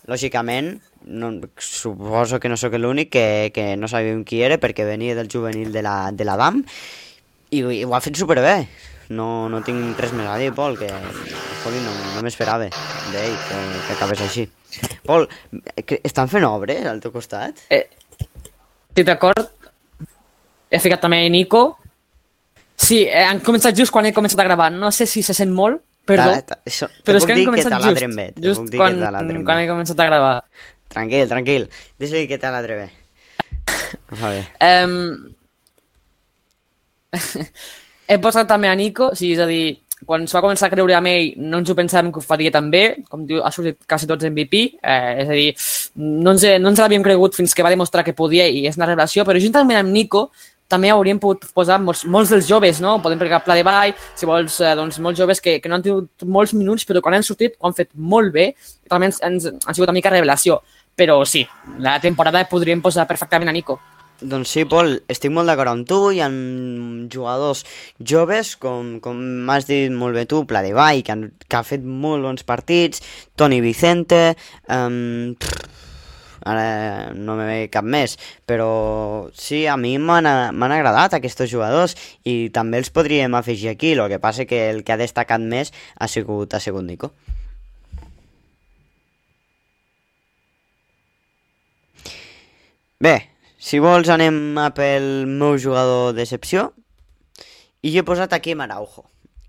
Lògicament, 0.10 0.80
no, 1.06 1.32
suposo 1.58 2.40
que 2.42 2.50
no 2.50 2.58
sóc 2.58 2.74
l'únic 2.78 3.12
que, 3.14 3.52
que 3.54 3.76
no 3.78 3.90
sabíem 3.90 4.24
qui 4.26 4.42
era 4.42 4.58
perquè 4.62 4.86
venia 4.86 5.18
del 5.18 5.30
juvenil 5.30 5.72
de 5.74 5.84
la, 5.86 6.12
de 6.14 6.26
la 6.26 6.38
DAM 6.42 6.64
i, 7.52 7.62
i 7.62 7.84
ho 7.86 7.94
ha 7.94 8.02
fet 8.02 8.18
superbé. 8.18 8.66
No, 9.12 9.50
no 9.52 9.60
tinc 9.66 10.00
res 10.00 10.14
més 10.16 10.30
a 10.30 10.38
dir, 10.40 10.54
Pol, 10.56 10.78
que 10.80 10.88
joder, 10.88 11.82
no, 11.84 11.94
no 12.16 12.22
m'esperava 12.24 12.70
d'ell 13.12 13.38
que, 13.48 13.58
que 13.88 13.96
acabés 13.98 14.24
així. 14.24 14.48
Pol, 15.08 15.28
que 15.86 16.00
estan 16.08 16.32
fent 16.32 16.48
obres 16.48 16.88
al 16.88 17.04
teu 17.04 17.12
costat? 17.12 17.66
Eh, 17.70 17.84
estic 18.24 19.10
d'acord. 19.12 19.51
He 20.72 20.80
ficat 20.80 21.02
també 21.04 21.22
Nico. 21.30 21.78
Sí, 22.82 23.04
eh, 23.06 23.26
han 23.28 23.42
començat 23.46 23.76
just 23.78 23.92
quan 23.94 24.08
he 24.08 24.14
començat 24.16 24.40
a 24.42 24.48
gravar. 24.48 24.72
No 24.74 24.90
sé 24.96 25.06
si 25.06 25.22
se 25.22 25.36
sent 25.38 25.52
molt, 25.54 25.82
perdó. 26.08 26.32
Ta- 26.40 26.56
ta- 26.56 26.60
això, 26.66 26.88
però 27.04 27.20
te 27.20 27.20
és 27.20 27.26
que 27.28 27.36
han 27.36 27.42
que 27.44 27.50
començat 27.52 27.76
taladren 27.76 28.10
just, 28.10 28.18
bé. 28.18 28.26
te 28.34 28.42
just 28.48 28.74
quan, 28.80 28.98
que 28.98 29.44
quan 29.46 29.60
he 29.60 29.68
començat 29.70 30.00
a 30.00 30.08
gravar. 30.10 30.34
Tranquil, 30.92 31.28
tranquil. 31.30 31.70
Deixa-li 32.00 32.28
que 32.28 32.40
taladre 32.42 32.80
bé. 32.80 32.88
Ho 34.12 34.16
fa 34.16 34.32
bé. 34.34 34.42
Um, 34.66 35.34
he 38.08 38.18
posat 38.24 38.48
també 38.50 38.68
a 38.72 38.76
Nico, 38.76 39.12
sí, 39.16 39.34
és 39.36 39.40
a 39.44 39.48
dir, 39.48 39.80
quan 40.08 40.24
es 40.26 40.34
va 40.34 40.42
començar 40.44 40.68
a 40.68 40.74
creure 40.74 40.96
amb 40.98 41.08
ell 41.12 41.34
no 41.38 41.60
ens 41.62 41.70
ho 41.70 41.76
pensàvem 41.78 42.10
que 42.12 42.20
ho 42.20 42.26
faria 42.26 42.52
tan 42.54 42.72
bé, 42.74 42.84
com 43.10 43.26
diu, 43.28 43.44
ha 43.46 43.52
sortit 43.54 43.78
quasi 43.88 44.08
tots 44.10 44.26
MVP, 44.28 44.64
eh, 44.82 45.22
és 45.24 45.30
a 45.30 45.38
dir, 45.38 45.50
no 46.02 46.34
ens, 46.34 46.46
no 46.64 46.72
ens 46.72 46.82
l'havíem 46.82 47.04
cregut 47.06 47.38
fins 47.38 47.54
que 47.54 47.64
va 47.64 47.70
demostrar 47.74 48.04
que 48.08 48.16
podia 48.18 48.48
i 48.50 48.66
és 48.68 48.80
una 48.80 48.90
revelació, 48.90 49.26
però 49.28 49.40
juntament 49.44 49.80
amb 49.84 49.94
Nico 49.94 50.32
també 50.72 50.92
hauríem 50.94 51.20
pogut 51.22 51.46
posar 51.56 51.78
molts, 51.84 52.06
molts 52.08 52.32
dels 52.34 52.48
joves, 52.50 52.82
no? 52.84 52.98
Podem 53.04 53.20
pegar 53.22 53.44
Pla 53.46 53.58
de 53.60 53.66
Vall, 53.68 53.96
si 54.16 54.30
vols, 54.30 54.60
eh, 54.64 54.74
doncs, 54.80 55.00
molts 55.04 55.20
joves 55.20 55.44
que, 55.44 55.60
que 55.62 55.70
no 55.70 55.78
han 55.78 55.86
tingut 55.86 56.26
molts 56.26 56.56
minuts, 56.58 56.88
però 56.88 57.04
quan 57.04 57.18
han 57.18 57.28
sortit 57.28 57.58
ho 57.60 57.70
han 57.70 57.78
fet 57.78 57.92
molt 57.96 58.34
bé, 58.34 58.52
i 58.56 58.92
també 58.92 59.12
ens, 59.12 59.22
ens, 59.28 59.50
han 59.52 59.76
sigut 59.76 59.90
una 59.90 59.98
mica 60.00 60.14
revelació. 60.14 60.62
Però 60.98 61.22
sí, 61.26 61.46
la 61.80 62.00
temporada 62.04 62.44
podríem 62.50 62.82
posar 62.84 63.08
perfectament 63.10 63.50
a 63.50 63.56
Nico. 63.56 63.80
Doncs 64.22 64.52
sí, 64.54 64.68
Pol, 64.70 65.00
estic 65.10 65.32
molt 65.34 65.50
d'acord 65.50 65.72
amb 65.72 65.88
tu, 65.90 65.98
hi 66.14 66.20
ha 66.22 66.28
jugadors 67.10 67.64
joves, 67.98 68.54
com, 68.62 69.00
com 69.02 69.18
m'has 69.48 69.66
dit 69.66 69.90
molt 69.90 70.14
bé 70.14 70.28
tu, 70.30 70.44
Pla 70.46 70.62
de 70.62 70.76
Vall, 70.78 71.02
que, 71.02 71.16
han, 71.16 71.24
que 71.48 71.58
ha 71.58 71.64
fet 71.66 71.82
molt 71.82 72.22
bons 72.28 72.46
partits, 72.46 73.02
Toni 73.40 73.58
Vicente, 73.66 74.36
um, 74.70 75.34
ara 76.46 77.12
no 77.14 77.36
me 77.40 77.46
ve 77.48 77.58
cap 77.74 77.86
més, 77.86 78.18
però 78.46 79.30
sí, 79.34 79.66
a 79.68 79.78
mi 79.78 79.98
m'han 79.98 80.26
agradat 80.28 81.18
aquests 81.18 81.50
jugadors 81.52 81.98
i 82.24 82.50
també 82.54 82.82
els 82.82 82.94
podríem 82.94 83.36
afegir 83.36 83.70
aquí, 83.74 83.94
el 83.94 84.08
que 84.10 84.20
passa 84.20 84.46
que 84.46 84.70
el 84.70 84.84
que 84.84 84.94
ha 84.96 85.02
destacat 85.02 85.42
més 85.42 85.74
ha 85.98 86.08
sigut, 86.08 86.54
ha 86.54 86.60
sigut 86.60 86.86
Nico. 86.86 87.12
Bé, 93.02 93.16
si 93.58 93.80
vols 93.82 94.10
anem 94.14 94.58
a 94.62 94.68
pel 94.78 95.26
meu 95.26 95.56
jugador 95.58 96.14
d'excepció. 96.14 96.72
I 97.82 97.90
jo 97.96 98.04
he 98.04 98.06
posat 98.06 98.34
aquí 98.34 98.54
Araujo. 98.54 99.08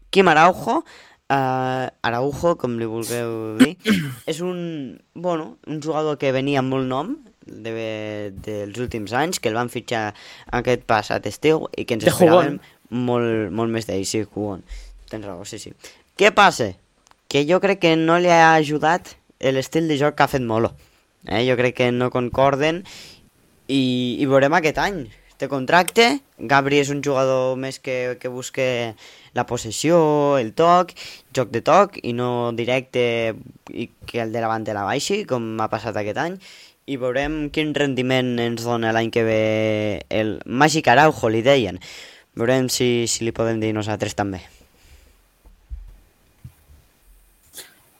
Quim 0.08 0.28
Araujo, 0.28 0.84
uh, 1.32 1.88
Araujo, 2.04 2.54
com 2.60 2.76
li 2.80 2.88
vulgueu 2.88 3.56
dir, 3.60 3.74
és 4.30 4.42
un, 4.44 5.00
bueno, 5.14 5.56
un 5.66 5.80
jugador 5.82 6.18
que 6.20 6.32
venia 6.34 6.60
amb 6.62 6.74
molt 6.74 6.88
nom 6.90 7.16
de, 7.46 8.32
dels 8.44 8.78
últims 8.82 9.14
anys, 9.16 9.40
que 9.40 9.50
el 9.50 9.58
van 9.58 9.72
fitxar 9.72 10.10
aquest 10.60 10.86
passat 10.88 11.26
estiu 11.30 11.66
i 11.76 11.86
que 11.88 11.98
ens 11.98 12.06
esperàvem 12.12 12.60
molt, 12.92 13.50
molt 13.54 13.72
més 13.72 13.88
d'ell, 13.88 14.04
sí, 14.08 14.22
Jugon. 14.28 14.62
Tens 15.10 15.26
raó, 15.26 15.44
sí, 15.48 15.58
sí. 15.60 15.72
Què 16.18 16.32
passa? 16.36 16.72
Que 17.32 17.46
jo 17.48 17.58
crec 17.64 17.80
que 17.82 17.96
no 17.96 18.18
li 18.20 18.30
ha 18.32 18.54
ajudat 18.54 19.14
l'estil 19.42 19.88
de 19.90 19.96
joc 20.00 20.16
que 20.16 20.26
ha 20.26 20.30
fet 20.30 20.44
Molo. 20.44 20.70
Eh? 21.26 21.42
Jo 21.48 21.56
crec 21.58 21.78
que 21.80 21.90
no 21.94 22.10
concorden 22.14 22.82
i, 23.66 23.82
i 24.20 24.28
veurem 24.28 24.54
aquest 24.58 24.78
any. 24.82 25.04
Té 25.42 25.48
contracte, 25.50 26.04
Gabri 26.38 26.76
és 26.78 26.90
un 26.94 27.00
jugador 27.02 27.56
més 27.58 27.80
que, 27.82 28.14
que 28.22 28.30
busca 28.30 28.62
la 29.34 29.42
possessió, 29.42 29.96
el 30.38 30.52
toc, 30.54 30.92
joc 31.34 31.50
de 31.50 31.58
toc 31.66 31.96
i 31.98 32.12
no 32.14 32.52
directe 32.54 33.34
i 33.74 33.88
que 34.06 34.20
el 34.22 34.30
de 34.30 34.38
davant 34.44 34.62
de 34.62 34.76
la 34.76 34.84
baixi, 34.86 35.24
com 35.26 35.58
ha 35.58 35.66
passat 35.72 35.98
aquest 35.98 36.22
any 36.22 36.38
i 36.86 37.00
veurem 37.02 37.48
quin 37.50 37.74
rendiment 37.74 38.36
ens 38.38 38.62
dona 38.62 38.94
l'any 38.94 39.10
que 39.10 39.26
ve 39.26 39.42
el 40.14 40.36
Màgic 40.46 40.92
Araujo, 40.94 41.26
li 41.26 41.42
deien. 41.42 41.82
Veurem 42.38 42.70
si, 42.70 43.08
si 43.10 43.26
li 43.26 43.34
podem 43.34 43.58
dir 43.58 43.74
nosaltres 43.74 44.14
també. 44.14 44.44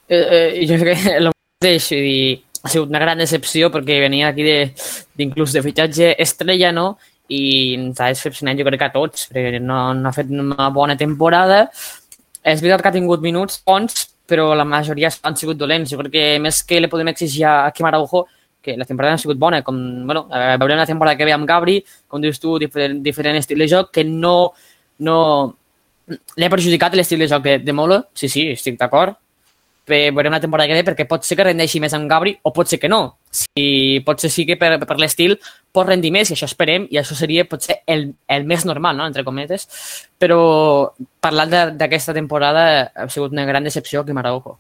Eh, 0.07 0.23
eh, 0.23 0.49
jo 0.71 0.79
crec 0.79 1.09
que 1.09 1.19
el 1.19 1.33
mateix, 1.35 1.91
vull 1.91 2.43
ha 2.63 2.71
sigut 2.71 2.93
una 2.93 3.03
gran 3.03 3.19
decepció 3.19 3.75
perquè 3.75 3.99
venia 3.99 4.29
aquí 4.31 4.47
de, 4.47 4.59
de 5.19 5.63
fitxatge 5.67 6.15
estrella, 6.23 6.71
no? 6.71 6.93
I 7.33 7.43
ens 7.79 8.01
ha 8.01 8.11
decepcionat 8.13 8.61
jo 8.61 8.67
crec 8.69 8.83
que 8.83 8.89
a 8.91 8.95
tots, 8.95 9.29
perquè 9.33 9.61
no, 9.63 9.79
no 9.97 10.11
ha 10.11 10.15
fet 10.17 10.31
una 10.33 10.69
bona 10.75 10.97
temporada. 11.01 11.65
És 12.43 12.61
veritat 12.61 12.83
que 12.83 12.91
ha 12.91 12.97
tingut 12.99 13.23
minuts 13.25 13.63
bons, 13.67 14.07
però 14.29 14.53
la 14.59 14.67
majoria 14.69 15.11
han 15.23 15.39
sigut 15.39 15.59
dolents. 15.61 15.93
Jo 15.93 16.01
crec 16.01 16.15
que 16.17 16.27
més 16.43 16.63
que 16.67 16.81
li 16.81 16.91
podem 16.93 17.13
exigir 17.13 17.47
a 17.49 17.71
Quim 17.75 17.89
Araujo, 17.89 18.27
que 18.63 18.77
la 18.79 18.87
temporada 18.87 19.17
ha 19.17 19.19
sigut 19.19 19.39
bona, 19.39 19.63
com, 19.67 19.77
bueno, 20.07 20.29
veurem 20.31 20.79
la 20.79 20.87
temporada 20.87 21.19
que 21.19 21.27
ve 21.27 21.35
amb 21.35 21.49
Gabri, 21.49 21.81
com 22.09 22.23
dius 22.23 22.39
tu, 22.39 22.55
diferent, 22.63 23.01
diferent 23.03 23.41
estil 23.41 23.59
de 23.59 23.67
joc, 23.69 23.91
que 23.91 24.05
no, 24.07 24.53
no 25.03 25.17
li 26.09 26.47
ha 26.47 26.53
perjudicat 26.53 26.95
l'estil 26.95 27.25
de 27.25 27.29
joc 27.31 27.43
de, 27.43 27.57
de 27.59 27.75
Molo, 27.75 27.99
sí, 28.15 28.31
sí, 28.31 28.47
estic 28.55 28.79
d'acord, 28.79 29.19
veurem 29.91 30.33
la 30.33 30.41
temporada 30.41 30.71
que 30.71 30.79
ve 30.79 30.87
perquè 30.87 31.09
pot 31.11 31.27
ser 31.27 31.37
que 31.37 31.49
rendeixi 31.51 31.83
més 31.83 31.95
amb 31.99 32.09
Gabri 32.11 32.37
o 32.43 32.55
pot 32.55 32.71
ser 32.71 32.79
que 32.79 32.91
no. 32.91 33.03
Si 33.33 34.03
potser 34.05 34.29
sí 34.29 34.45
que 34.45 34.59
per, 34.61 34.75
per 34.85 34.99
l'estil 35.01 35.39
pot 35.73 35.89
rendir 35.89 36.11
més 36.13 36.29
i 36.29 36.35
això 36.37 36.45
esperem 36.51 36.85
i 36.93 36.99
això 37.01 37.17
seria 37.17 37.47
potser 37.49 37.79
el, 37.89 38.11
el 38.29 38.45
més 38.49 38.67
normal, 38.69 38.99
no? 38.99 39.07
entre 39.09 39.25
cometes. 39.25 39.65
Però 40.21 40.93
parlant 41.25 41.79
d'aquesta 41.81 42.13
temporada 42.17 42.67
ha 42.93 43.09
sigut 43.09 43.33
una 43.33 43.49
gran 43.49 43.65
decepció 43.65 44.05
que 44.05 44.17
Maraujo. 44.17 44.59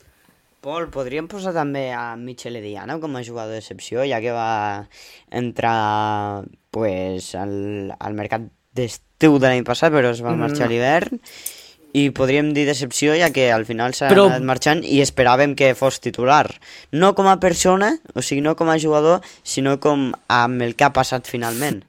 Pol, 0.62 0.86
podríem 0.94 1.26
posar 1.26 1.52
també 1.56 1.88
a 1.90 2.14
Michele 2.16 2.60
Diana 2.62 2.96
com 3.02 3.16
a 3.18 3.24
jugador 3.26 3.56
d'excepció, 3.58 4.04
ja 4.06 4.20
que 4.22 4.32
va 4.32 4.86
entrar 5.34 6.44
pues, 6.70 7.32
al, 7.34 7.90
al 7.98 8.14
mercat 8.14 8.46
d'estiu 8.72 9.40
de 9.42 9.50
l'any 9.50 9.66
passat, 9.66 9.92
però 9.92 10.14
es 10.14 10.22
va 10.22 10.36
marxar 10.38 10.64
mm. 10.64 10.68
a 10.68 10.72
l'hivern 10.72 11.20
i 11.92 12.08
podríem 12.16 12.52
dir 12.56 12.64
decepció 12.66 13.14
ja 13.18 13.30
que 13.32 13.50
al 13.52 13.66
final 13.68 13.94
s'ha 13.94 14.08
Però... 14.12 14.26
anat 14.30 14.44
marxant 14.48 14.82
i 14.84 15.02
esperàvem 15.04 15.54
que 15.58 15.74
fos 15.76 16.00
titular. 16.00 16.46
No 16.92 17.12
com 17.14 17.28
a 17.28 17.38
persona, 17.40 17.92
o 18.14 18.24
sigui, 18.24 18.40
no 18.44 18.56
com 18.56 18.72
a 18.72 18.78
jugador, 18.80 19.20
sinó 19.44 19.78
com 19.80 20.10
amb 20.32 20.64
el 20.64 20.76
que 20.76 20.88
ha 20.88 20.92
passat 20.96 21.28
finalment. 21.28 21.82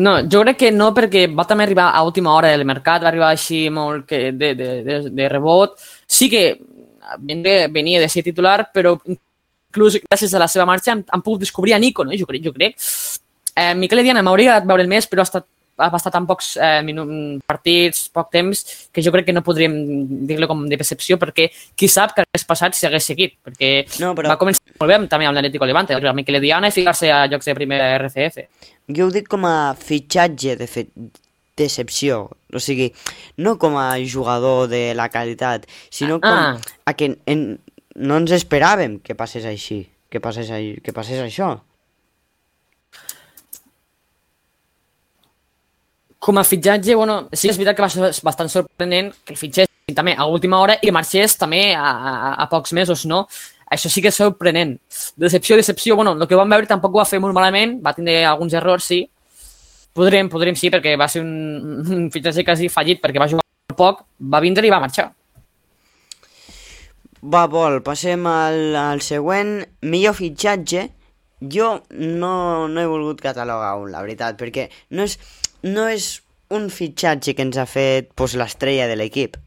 No, 0.00 0.14
jo 0.32 0.40
crec 0.40 0.56
que 0.62 0.70
no, 0.72 0.86
perquè 0.96 1.26
va 1.28 1.44
també 1.44 1.66
arribar 1.66 1.90
a 1.92 2.00
última 2.08 2.32
hora 2.32 2.48
del 2.54 2.64
mercat, 2.64 3.02
va 3.04 3.10
arribar 3.10 3.34
així 3.34 3.66
molt 3.68 4.06
que 4.08 4.30
de, 4.32 4.54
de, 4.56 4.68
de, 4.86 4.94
de 5.12 5.28
rebot. 5.28 5.76
Sí 6.08 6.30
que 6.32 6.44
venia 7.20 8.00
de 8.00 8.08
ser 8.08 8.24
titular, 8.24 8.70
però 8.72 8.94
inclús 9.04 9.98
gràcies 10.06 10.32
a 10.32 10.40
la 10.40 10.48
seva 10.48 10.64
marxa 10.64 10.94
han, 10.94 11.04
han 11.04 11.22
pogut 11.22 11.44
descobrir 11.44 11.74
a 11.74 11.78
Nico, 11.78 12.04
no? 12.04 12.16
jo 12.16 12.24
crec. 12.26 12.46
Jo 12.46 12.54
crec. 12.56 12.78
Eh, 13.54 13.74
Miquel 13.76 14.00
Ediana 14.00 14.22
m'hauria 14.24 14.54
agradat 14.54 14.70
veure 14.72 14.88
més, 14.88 15.06
però 15.10 15.22
ha 15.22 15.28
estat 15.28 15.46
ha 15.78 15.90
estat 15.96 16.14
tan 16.14 16.26
pocs 16.28 16.54
eh, 16.56 16.82
partits, 17.46 18.06
poc 18.14 18.30
temps, 18.34 18.62
que 18.92 19.02
jo 19.02 19.12
crec 19.14 19.26
que 19.26 19.34
no 19.34 19.42
podríem 19.46 19.74
dir-lo 20.28 20.48
com 20.50 20.64
de 20.68 20.78
percepció, 20.78 21.18
perquè 21.18 21.48
qui 21.76 21.88
sap 21.90 22.14
que 22.14 22.24
hagués 22.24 22.46
passat 22.46 22.76
si 22.78 22.86
hagués 22.86 23.10
seguit, 23.10 23.36
perquè 23.44 23.72
no, 24.02 24.14
però... 24.14 24.30
va 24.34 24.38
començar 24.40 24.62
molt 24.78 24.90
bé 24.90 25.00
també 25.10 25.26
amb 25.26 25.36
l'Atlético 25.36 25.66
Levante, 25.66 25.96
el 25.96 26.14
Miquel 26.14 26.40
Diana 26.42 26.70
i 26.70 26.74
ficar-se 26.74 27.10
a 27.10 27.24
llocs 27.26 27.50
de 27.50 27.56
primera 27.58 27.94
RCF. 27.98 28.46
Jo 28.94 29.08
ho 29.08 29.12
dic 29.12 29.28
com 29.30 29.46
a 29.48 29.74
fitxatge 29.78 30.56
de 30.60 30.68
fet, 30.70 30.90
decepció, 31.56 32.28
o 32.52 32.60
sigui, 32.62 32.90
no 33.38 33.56
com 33.58 33.78
a 33.78 33.94
jugador 34.10 34.68
de 34.68 34.92
la 34.94 35.08
qualitat, 35.10 35.68
sinó 35.90 36.20
com 36.20 36.30
ah. 36.30 36.58
a 36.84 36.94
que 36.98 37.14
en, 37.30 37.44
no 37.94 38.18
ens 38.18 38.34
esperàvem 38.34 38.98
que 39.02 39.14
passés 39.18 39.46
així, 39.46 39.84
que 40.10 40.20
passés, 40.22 40.50
que 40.82 40.94
passés 40.94 41.22
això. 41.22 41.56
Com 46.24 46.38
a 46.40 46.44
fitxatge, 46.48 46.94
bueno, 46.96 47.28
sí 47.36 47.50
és 47.52 47.58
veritat 47.60 47.76
que 47.76 47.84
va 47.84 47.90
ser 47.92 48.08
bastant 48.24 48.48
sorprenent 48.48 49.10
que 49.26 49.34
el 49.34 49.36
fitxés 49.36 49.68
també 49.92 50.14
a 50.16 50.24
última 50.24 50.56
hora 50.56 50.78
i 50.78 50.86
que 50.86 50.94
marxés 50.96 51.34
també 51.36 51.74
a, 51.76 51.84
a, 51.84 52.30
a 52.40 52.46
pocs 52.48 52.72
mesos, 52.72 53.02
no? 53.04 53.26
Això 53.74 53.90
sí 53.92 54.00
que 54.00 54.08
és 54.08 54.16
sorprenent. 54.16 54.72
Decepció, 55.20 55.58
decepció, 55.60 55.98
bueno, 55.98 56.14
el 56.16 56.30
que 56.30 56.38
vam 56.40 56.48
veure 56.48 56.70
tampoc 56.70 56.96
ho 56.96 57.02
va 57.02 57.08
fer 57.10 57.20
molt 57.20 57.36
malament, 57.36 57.76
va 57.84 57.92
tindre 57.92 58.22
alguns 58.24 58.56
errors, 58.56 58.88
sí. 58.88 59.02
Podrem, 59.92 60.32
podrem 60.32 60.56
sí, 60.56 60.72
perquè 60.72 60.96
va 60.96 61.10
ser 61.12 61.20
un, 61.26 61.84
un 61.84 62.08
fitxatge 62.14 62.46
quasi 62.48 62.72
fallit, 62.72 63.04
perquè 63.04 63.20
va 63.20 63.28
jugar 63.28 63.76
poc, 63.76 64.04
va 64.32 64.40
vindre 64.40 64.64
i 64.64 64.72
va 64.72 64.80
marxar. 64.80 65.10
Va, 67.20 67.44
Pol, 67.52 67.82
passem 67.84 68.24
al, 68.28 68.76
al 68.80 69.04
següent. 69.04 69.58
Millor 69.84 70.16
fitxatge. 70.16 70.88
Jo 71.52 71.74
no, 71.92 72.34
no 72.72 72.80
he 72.80 72.88
volgut 72.88 73.20
catalogar 73.20 73.74
un, 73.76 73.90
la 73.92 74.00
veritat, 74.04 74.38
perquè 74.40 74.70
no 74.96 75.04
és 75.04 75.18
no 75.64 75.88
és 75.88 76.20
un 76.54 76.68
fitxatge 76.70 77.34
que 77.34 77.44
ens 77.46 77.58
ha 77.58 77.66
fet 77.68 78.12
pues, 78.14 78.36
l'estrella 78.38 78.88
de 78.90 78.98
l'equip. 79.00 79.38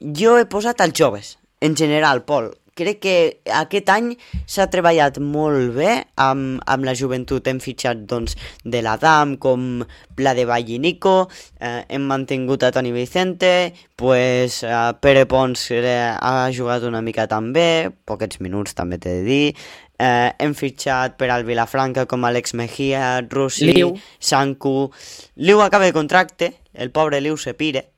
Jo 0.00 0.36
he 0.38 0.50
posat 0.50 0.84
els 0.84 0.94
joves, 0.98 1.38
en 1.60 1.74
general, 1.76 2.22
Pol. 2.28 2.52
Crec 2.74 2.98
que 3.04 3.14
aquest 3.54 3.90
any 3.94 4.08
s'ha 4.50 4.64
treballat 4.66 5.20
molt 5.22 5.76
bé 5.76 5.92
amb, 6.18 6.58
amb 6.66 6.86
la 6.86 6.94
joventut. 6.98 7.46
Hem 7.46 7.60
fitxat 7.62 8.00
doncs, 8.10 8.34
de 8.66 8.80
l'Adam 8.82 9.36
com 9.38 9.84
Pla 10.18 10.32
de 10.34 10.42
Vall 10.48 10.72
i 10.74 10.80
Nico, 10.82 11.28
eh, 11.60 11.84
hem 11.86 12.08
mantingut 12.10 12.66
a 12.66 12.72
Toni 12.74 12.90
Vicente, 12.94 13.52
pues, 13.94 14.64
eh, 14.66 14.90
Pere 14.98 15.22
Pons 15.30 15.68
eh, 15.70 15.86
ha 16.18 16.50
jugat 16.50 16.82
una 16.90 17.02
mica 17.02 17.28
també, 17.30 17.92
poquets 18.10 18.42
minuts 18.42 18.74
també 18.74 18.98
t'he 18.98 19.20
de 19.20 19.24
dir, 19.28 19.54
Eh, 19.98 20.32
hem 20.42 20.54
fitxat 20.58 21.14
per 21.20 21.28
al 21.30 21.44
Vilafranca 21.46 22.06
com 22.10 22.24
Alex 22.26 22.54
Mejía, 22.58 23.20
Russi, 23.30 23.72
Liu. 23.72 23.94
Sanku... 24.18 24.90
Liu 25.36 25.62
acaba 25.62 25.84
de 25.84 25.92
contracte, 25.92 26.54
el 26.72 26.90
pobre 26.90 27.20
Liu 27.20 27.36
se 27.36 27.54
pire. 27.54 27.90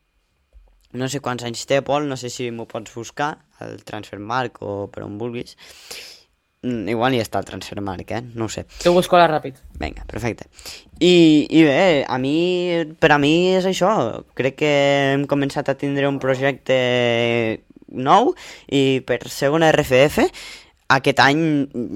No 0.96 1.08
sé 1.08 1.20
quants 1.20 1.44
anys 1.44 1.64
té, 1.68 1.80
Pol, 1.84 2.06
no 2.08 2.16
sé 2.20 2.28
si 2.32 2.50
m'ho 2.52 2.66
pots 2.68 2.92
buscar 2.94 3.36
al 3.60 3.80
Transfermarkt 3.84 4.60
o 4.60 4.86
per 4.92 5.04
on 5.04 5.16
vulguis. 5.20 5.56
Mm, 6.66 6.88
igual 6.92 7.16
hi 7.16 7.20
està 7.22 7.40
el 7.40 7.48
Transfermarkt, 7.48 8.12
eh? 8.12 8.22
No 8.36 8.48
ho 8.48 8.52
sé. 8.52 8.66
T'ho 8.82 8.92
busco 8.96 9.16
ara 9.16 9.28
ràpid. 9.30 9.60
Vinga, 9.80 10.04
perfecte. 10.08 10.48
I, 11.00 11.46
I 11.48 11.64
bé, 11.64 11.80
a 12.08 12.18
mi, 12.20 12.36
per 13.00 13.12
a 13.14 13.20
mi 13.22 13.34
és 13.56 13.68
això. 13.68 13.92
Crec 14.36 14.60
que 14.60 14.72
hem 15.14 15.26
començat 15.30 15.68
a 15.72 15.76
tindre 15.80 16.08
un 16.08 16.20
projecte 16.20 16.76
nou 17.86 18.32
i 18.72 19.00
per 19.06 19.20
segona 19.30 19.70
RFF 19.72 20.26
aquest 20.92 21.20
any 21.22 21.40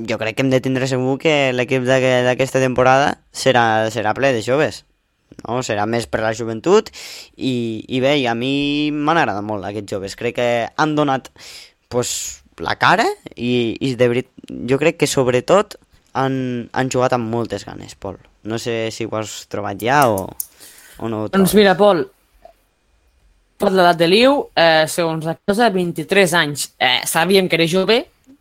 jo 0.08 0.18
crec 0.18 0.36
que 0.36 0.44
hem 0.44 0.50
de 0.50 0.60
tindre 0.62 0.88
segur 0.90 1.16
que 1.22 1.52
l'equip 1.54 1.86
d'aquesta 1.86 2.62
temporada 2.62 3.18
serà, 3.30 3.90
serà 3.94 4.14
ple 4.18 4.32
de 4.34 4.42
joves. 4.42 4.84
No? 5.46 5.60
Serà 5.62 5.86
més 5.86 6.08
per 6.10 6.22
la 6.24 6.34
joventut 6.34 6.90
i, 7.36 7.84
i 7.86 8.00
bé, 8.02 8.16
i 8.18 8.26
a 8.26 8.34
mi 8.34 8.90
m'han 8.90 9.22
agradat 9.22 9.46
molt 9.46 9.66
aquests 9.68 9.94
joves. 9.94 10.18
Crec 10.18 10.38
que 10.40 10.50
han 10.74 10.96
donat 10.98 11.30
pues, 11.88 12.42
la 12.58 12.74
cara 12.80 13.06
i, 13.36 13.76
i 13.78 13.94
de 13.94 14.10
veritat, 14.10 14.50
jo 14.70 14.80
crec 14.82 14.98
que 15.00 15.10
sobretot 15.10 15.78
han, 16.18 16.34
han 16.74 16.90
jugat 16.90 17.14
amb 17.14 17.30
moltes 17.30 17.64
ganes, 17.68 17.94
Pol. 17.94 18.18
No 18.42 18.58
sé 18.58 18.88
si 18.90 19.06
ho 19.06 19.16
has 19.18 19.44
trobat 19.52 19.78
ja 19.78 20.02
o, 20.10 20.24
o 20.98 21.10
no 21.12 21.26
Doncs 21.30 21.54
mira, 21.54 21.76
Pol, 21.78 22.02
per 23.60 23.70
l'edat 23.70 23.98
de 24.00 24.08
Liu, 24.08 24.38
eh, 24.56 24.86
segons 24.88 25.26
la 25.28 25.36
cosa, 25.36 25.68
23 25.70 26.34
anys. 26.40 26.70
Eh, 26.80 27.02
sabíem 27.06 27.48
que 27.48 27.58
era 27.60 27.68
jove, 27.68 28.00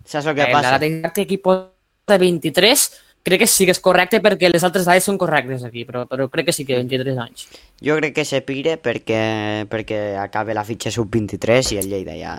Saps 0.09 0.25
el 0.25 0.35
que 0.35 0.47
eh, 0.47 0.53
passa? 0.53 0.73
l'edat 0.73 0.87
exacta 0.87 1.21
aquí 1.21 1.37
posa 1.37 2.17
23, 2.17 2.85
crec 3.29 3.43
que 3.43 3.47
sí 3.49 3.67
que 3.67 3.75
és 3.75 3.81
correcte 3.83 4.21
perquè 4.25 4.49
les 4.49 4.63
altres 4.65 4.87
dades 4.89 5.05
són 5.05 5.19
correctes 5.21 5.65
aquí, 5.67 5.83
però, 5.85 6.05
però 6.09 6.25
crec 6.33 6.49
que 6.49 6.55
sí 6.55 6.65
que 6.65 6.79
23 6.79 7.19
anys. 7.21 7.45
Jo 7.85 7.99
crec 7.99 8.15
que 8.17 8.25
se 8.25 8.41
pire 8.47 8.79
perquè, 8.81 9.21
perquè 9.69 9.99
acaba 10.17 10.55
la 10.57 10.65
fitxa 10.65 10.93
sub-23 10.95 11.75
i 11.75 11.81
el 11.83 11.93
Lleida 11.93 12.17
ja... 12.17 12.33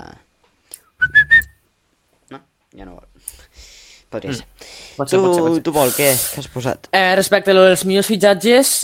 No, 2.35 2.43
ja 2.75 2.89
no 2.89 2.99
vol. 2.99 3.07
Podria 4.11 4.35
ser. 4.35 4.47
Pot 4.99 5.13
ser, 5.13 5.21
tu, 5.21 5.23
pot 5.23 5.37
ser, 5.37 5.43
pot 5.45 5.55
ser. 5.55 5.65
tu 5.69 5.75
vol, 5.77 5.95
què? 5.95 6.11
Què 6.19 6.43
has 6.43 6.51
posat? 6.51 6.91
Eh, 6.91 7.13
respecte 7.15 7.55
a 7.55 7.57
lo 7.57 7.69
dels 7.69 7.87
millors 7.87 8.11
fitxatges, 8.11 8.75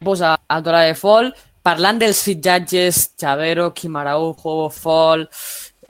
posa 0.00 0.32
a 0.40 0.60
Dora 0.64 0.86
de 0.88 0.96
Fol, 0.96 1.28
parlant 1.60 2.00
dels 2.00 2.22
fitxatges, 2.24 3.10
Chavero, 3.20 3.68
Kimaraujo, 3.76 4.70
Fol, 4.72 5.26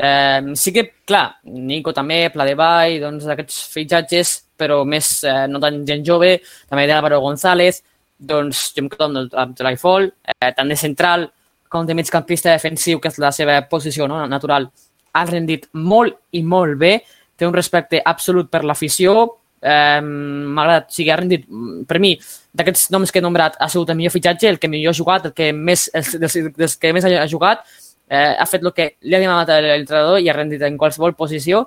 eh, 0.03 0.53
sí 0.57 0.73
que, 0.73 0.87
clar, 1.07 1.27
Nico 1.45 1.93
també, 1.97 2.25
Pla 2.33 2.47
de 2.49 2.57
Vall, 2.59 2.99
doncs 3.03 3.29
aquests 3.29 3.61
fitxatges, 3.75 4.35
però 4.61 4.83
més 4.89 5.13
eh, 5.25 5.47
no 5.49 5.61
tan 5.63 5.83
gent 5.89 6.05
jove, 6.07 6.39
també 6.69 6.87
de 6.89 6.97
Álvaro 6.97 7.21
González, 7.25 7.83
doncs 8.21 8.71
jo 8.77 8.85
em 8.85 8.91
quedo 8.93 9.09
amb 9.09 9.37
amb 9.45 9.57
de 9.57 9.77
Fol, 9.81 10.09
eh, 10.09 10.53
tant 10.57 10.69
de 10.69 10.77
central 10.77 11.31
com 11.71 11.87
de 11.87 11.95
migcampista 11.95 12.51
defensiu, 12.51 12.99
que 13.01 13.09
és 13.09 13.19
la 13.23 13.31
seva 13.33 13.61
posició 13.71 14.09
no? 14.11 14.25
natural, 14.27 14.67
ha 15.15 15.25
rendit 15.27 15.69
molt 15.73 16.19
i 16.35 16.43
molt 16.43 16.77
bé, 16.79 16.97
té 17.39 17.47
un 17.47 17.55
respecte 17.55 18.01
absolut 18.05 18.51
per 18.51 18.65
l'afició, 18.67 19.15
eh, 19.63 20.01
m'ha 20.03 20.65
agradat, 20.65 20.91
o 20.91 20.97
sigui, 20.97 21.13
ha 21.15 21.19
rendit, 21.21 21.47
per 21.89 22.01
mi, 22.03 22.17
d'aquests 22.57 22.91
noms 22.91 23.13
que 23.13 23.21
he 23.21 23.25
nombrat, 23.25 23.57
ha 23.61 23.69
sigut 23.71 23.93
el 23.93 24.01
millor 24.01 24.15
fitxatge, 24.17 24.51
el 24.51 24.59
que 24.59 24.69
millor 24.73 24.93
ha 24.93 24.99
jugat, 24.99 25.31
el 25.31 25.37
que 25.37 25.53
més, 25.57 25.87
els, 25.95 26.17
dels, 26.21 26.37
dels 26.59 26.77
que 26.81 26.93
més 26.97 27.07
ha 27.07 27.29
jugat, 27.31 27.65
eh, 28.11 28.35
ha 28.37 28.47
fet 28.51 28.67
el 28.67 28.75
que 28.77 28.91
li 29.07 29.17
ha 29.17 29.23
demanat 29.23 29.55
l'entrenador 29.63 30.21
i 30.21 30.29
ha 30.29 30.37
rendit 30.37 30.67
en 30.67 30.77
qualsevol 30.81 31.15
posició. 31.19 31.65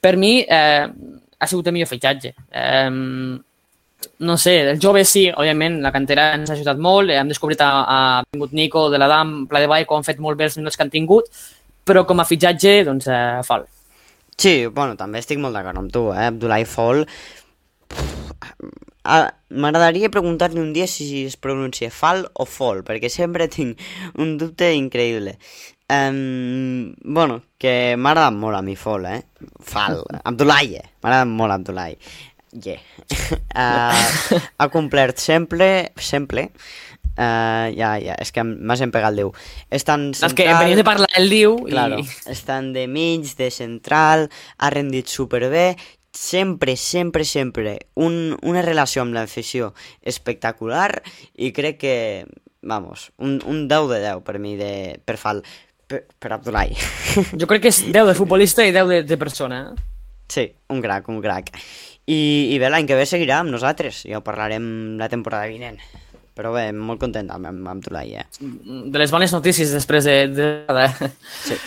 Per 0.00 0.16
mi, 0.16 0.40
eh, 0.42 0.84
ha 1.40 1.48
sigut 1.48 1.70
el 1.70 1.76
millor 1.76 1.88
fitxatge. 1.88 2.34
Eh, 2.50 2.90
no 4.20 4.36
sé, 4.36 4.54
el 4.70 4.80
jove 4.80 5.04
sí, 5.04 5.26
òbviament, 5.30 5.80
la 5.84 5.92
cantera 5.92 6.30
ens 6.36 6.50
ha 6.50 6.56
ajudat 6.56 6.80
molt, 6.80 7.12
hem 7.12 7.28
descobrit 7.28 7.60
a, 7.64 7.70
a 7.84 7.98
vingut 8.32 8.52
Nico 8.56 8.88
de 8.92 9.00
l'Adam, 9.00 9.44
Pla 9.48 9.60
de 9.60 9.68
Vall, 9.70 9.86
com 9.88 10.00
han 10.00 10.06
fet 10.06 10.20
molt 10.24 10.40
bé 10.40 10.48
els 10.48 10.56
minuts 10.60 10.76
que 10.76 10.84
han 10.86 10.92
tingut, 10.92 11.28
però 11.88 12.04
com 12.08 12.20
a 12.20 12.28
fitxatge, 12.28 12.80
doncs, 12.88 13.08
eh, 13.12 13.40
fal. 13.46 13.66
Sí, 14.40 14.54
bueno, 14.72 14.96
també 14.96 15.20
estic 15.20 15.40
molt 15.40 15.56
d'acord 15.56 15.80
amb 15.82 15.92
tu, 15.92 16.08
eh? 16.14 16.30
Abdullah 16.32 16.62
Fall... 16.68 17.04
M'agradaria 19.04 20.10
preguntar-li 20.12 20.60
un 20.60 20.72
dia 20.76 20.86
si 20.86 21.24
es 21.24 21.36
pronuncia 21.40 21.90
Fal 21.90 22.26
o 22.34 22.46
Fol, 22.46 22.84
perquè 22.86 23.10
sempre 23.12 23.48
tinc 23.56 23.80
un 24.20 24.36
dubte 24.40 24.72
increïble. 24.76 25.38
Um, 25.90 26.94
bueno, 27.02 27.40
que 27.58 27.96
m'ha 27.98 28.12
agradat 28.12 28.36
molt 28.38 28.60
a 28.60 28.62
mi 28.62 28.76
Fol, 28.78 29.08
eh? 29.10 29.22
Fal, 29.58 30.04
Abdullah? 30.28 30.62
M'ha 30.62 31.08
agradat 31.08 31.32
molt 31.32 31.56
Abdullah. 31.56 31.90
Yeah. 32.50 32.82
uh, 33.54 34.38
ha 34.58 34.68
complert 34.70 35.18
sempre, 35.22 35.92
sempre, 35.96 36.48
uh, 37.14 37.70
ja, 37.74 37.92
ja, 38.02 38.16
és 38.18 38.32
que 38.34 38.42
m'ha 38.42 38.76
sempre 38.78 38.98
pegat 38.98 39.14
el 39.14 39.22
Déu. 39.22 39.32
És 39.70 39.86
tan 39.86 40.10
És 40.14 40.34
que 40.34 40.48
venim 40.48 40.78
de 40.78 40.86
parlar 40.86 41.10
el 41.18 41.30
diu 41.30 41.56
Claro, 41.68 42.00
i... 42.02 42.06
estan 42.32 42.72
de 42.74 42.86
mig, 42.90 43.28
de 43.38 43.50
central, 43.54 44.28
ha 44.58 44.70
rendit 44.74 45.10
superbé, 45.10 45.74
sempre, 46.12 46.76
sempre, 46.76 47.24
sempre 47.24 47.78
un, 47.94 48.36
una 48.42 48.62
relació 48.62 49.02
amb 49.02 49.14
l'afició 49.14 49.72
espectacular 50.02 51.02
i 51.38 51.52
crec 51.56 51.78
que, 51.80 51.96
vamos, 52.62 53.10
un, 53.18 53.38
un 53.46 53.66
10 53.68 53.88
de 53.92 54.00
10 54.06 54.24
per 54.26 54.38
mi, 54.42 54.56
de, 54.58 54.98
per 55.04 55.16
Fal, 55.20 55.42
per, 55.86 56.04
per 56.18 56.34
Abdullah. 56.36 56.66
Jo 57.40 57.48
crec 57.50 57.66
que 57.66 57.72
és 57.72 57.84
10 57.86 58.10
de 58.10 58.16
futbolista 58.18 58.66
i 58.66 58.74
10 58.74 58.90
de, 58.90 59.02
de 59.06 59.20
persona. 59.20 59.62
eh? 59.70 59.88
sí, 60.30 60.46
un 60.70 60.82
crac, 60.82 61.08
un 61.10 61.20
crac. 61.22 61.50
I, 62.10 62.20
i 62.54 62.58
bé, 62.58 62.70
l'any 62.70 62.86
que 62.88 62.98
ve 62.98 63.06
seguirà 63.06 63.40
amb 63.40 63.52
nosaltres, 63.54 64.04
ja 64.06 64.18
ho 64.18 64.26
parlarem 64.26 64.96
la 64.98 65.08
temporada 65.10 65.50
vinent. 65.50 65.78
Però 66.34 66.54
bé, 66.54 66.70
molt 66.72 67.00
content 67.02 67.28
amb, 67.30 67.50
amb 67.50 67.68
Abdullah, 67.68 68.04
eh? 68.06 68.24
De 68.40 69.02
les 69.02 69.10
bones 69.12 69.34
notícies 69.34 69.74
després 69.74 70.06
de... 70.06 70.16
de, 70.30 70.48
de... 70.70 71.10
Sí. 71.44 71.58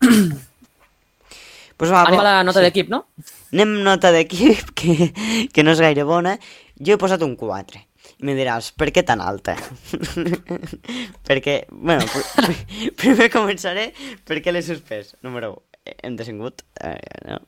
pues 1.80 1.88
va, 1.88 2.02
Anem 2.04 2.20
a 2.20 2.24
la 2.26 2.40
nota 2.44 2.60
sí. 2.60 2.66
d'equip, 2.66 2.90
no? 2.92 3.06
Anem 3.54 3.78
nota 3.86 4.10
d'equip, 4.12 4.72
que, 4.78 5.12
que 5.48 5.62
no 5.64 5.72
és 5.72 5.80
gaire 5.80 6.04
bona. 6.04 6.34
Jo 6.76 6.96
he 6.96 7.00
posat 7.00 7.24
un 7.24 7.38
4. 7.40 7.80
I 8.20 8.26
me 8.28 8.34
diràs, 8.36 8.68
per 8.76 8.90
què 8.92 9.00
tan 9.08 9.22
alta? 9.24 9.54
perquè, 11.28 11.54
bueno, 11.72 12.04
pr 12.04 12.26
pr 12.36 12.58
primer 13.00 13.30
començaré 13.32 13.86
perquè 14.28 14.52
l'he 14.52 14.60
suspès. 14.66 15.14
Número 15.24 15.54
1, 15.88 15.94
hem 16.04 16.18
desingut, 16.20 16.66
eh, 16.84 16.98
no? 17.30 17.40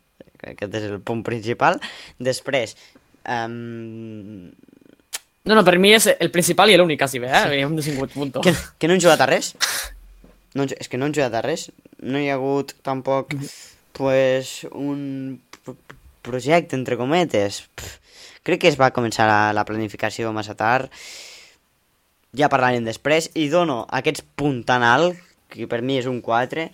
aquest 0.55 0.79
és 0.81 0.89
el 0.89 1.03
punt 1.05 1.21
principal. 1.27 1.77
Després, 2.17 2.73
um, 3.29 4.49
No, 5.43 5.57
no, 5.59 5.65
per 5.67 5.75
mi 5.83 5.91
és 5.91 6.07
el 6.13 6.31
principal 6.31 6.71
i 6.71 6.77
l'únic, 6.79 7.01
quasi 7.03 7.19
bé, 7.19 7.29
eh? 7.35 7.45
Sí. 7.51 7.61
Hem 7.67 7.73
desingut, 7.75 8.13
punto. 8.15 8.41
que, 8.47 8.55
que 8.79 8.89
no 8.89 8.95
han 8.95 9.03
jugat 9.03 9.25
a 9.25 9.27
res. 9.27 9.53
No, 10.55 10.65
és 10.71 10.89
que 10.89 11.01
no 11.01 11.09
han 11.09 11.17
jugat 11.17 11.35
a 11.35 11.43
res. 11.43 11.67
No 11.99 12.21
hi 12.23 12.29
ha 12.31 12.37
hagut 12.39 12.77
tampoc 12.87 13.35
pues, 13.93 14.65
un 14.73 15.41
projecte, 16.23 16.77
entre 16.77 16.97
cometes. 16.97 17.63
Pff, 17.75 17.99
crec 18.47 18.63
que 18.63 18.71
es 18.71 18.79
va 18.81 18.93
començar 18.95 19.27
la, 19.29 19.53
la 19.53 19.67
planificació 19.69 20.33
massa 20.33 20.57
tard. 20.59 20.91
Ja 22.39 22.49
parlarem 22.53 22.87
després. 22.89 23.31
I 23.37 23.49
dono 23.53 23.83
aquest 23.93 24.25
punt 24.39 24.63
tan 24.69 24.87
alt, 24.87 25.19
que 25.53 25.69
per 25.69 25.83
mi 25.85 25.99
és 26.01 26.09
un 26.09 26.23
4, 26.25 26.71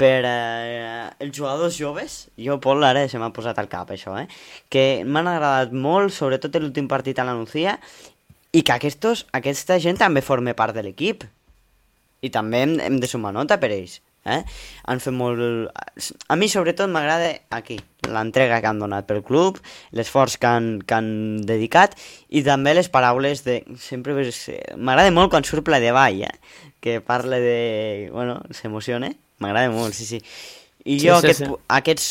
per 0.00 0.20
eh, 0.24 1.08
els 1.20 1.34
jugadors 1.36 1.76
joves. 1.76 2.20
Jo, 2.40 2.60
Pol, 2.62 2.84
ara 2.86 3.04
se 3.08 3.20
m'ha 3.20 3.32
posat 3.36 3.58
al 3.60 3.68
cap 3.72 3.90
això, 3.92 4.14
eh? 4.20 4.28
Que 4.72 5.02
m'han 5.04 5.28
agradat 5.28 5.74
molt, 5.76 6.14
sobretot 6.16 6.56
l'últim 6.60 6.88
partit 6.88 7.18
a 7.18 7.26
la 7.28 7.36
Nucía, 7.36 7.76
i 8.52 8.62
que 8.66 8.74
aquestos, 8.74 9.26
aquesta 9.36 9.78
gent 9.82 10.00
també 10.00 10.24
forma 10.24 10.56
part 10.58 10.74
de 10.74 10.86
l'equip. 10.86 11.26
I 12.20 12.30
també 12.32 12.64
hem, 12.64 12.78
hem 12.82 12.96
de 13.00 13.08
sumar 13.10 13.34
nota 13.36 13.60
per 13.60 13.70
ells. 13.74 14.00
Eh? 14.28 14.42
Han 14.84 15.00
fet 15.00 15.14
molt... 15.16 15.72
A 16.28 16.36
mi 16.36 16.48
sobretot 16.52 16.90
m'agrada 16.92 17.32
aquí, 17.56 17.78
l'entrega 18.10 18.60
que 18.60 18.68
han 18.68 18.80
donat 18.82 19.08
pel 19.08 19.22
club, 19.24 19.60
l'esforç 19.96 20.36
que, 20.40 20.50
han, 20.50 20.70
que 20.84 20.98
han 20.98 21.10
dedicat 21.48 21.96
i 22.28 22.44
també 22.46 22.74
les 22.76 22.90
paraules 22.92 23.44
de... 23.46 23.62
Sempre 23.80 24.16
m'agrada 24.76 25.10
molt 25.14 25.32
quan 25.32 25.46
surt 25.46 25.64
ple 25.66 25.80
de 25.80 25.94
ball, 25.96 26.24
eh? 26.28 26.34
que 26.80 27.00
parla 27.00 27.40
de... 27.40 28.10
Bueno, 28.12 28.40
s'emociona, 28.56 29.12
m'agrada 29.40 29.72
molt, 29.72 29.96
sí, 29.96 30.08
sí. 30.08 30.22
I 30.80 30.96
Sí, 30.96 31.08
jo 31.08 31.18
sí, 31.20 31.26
aquest, 31.26 31.42
sí. 31.44 31.56
aquests, 31.76 32.06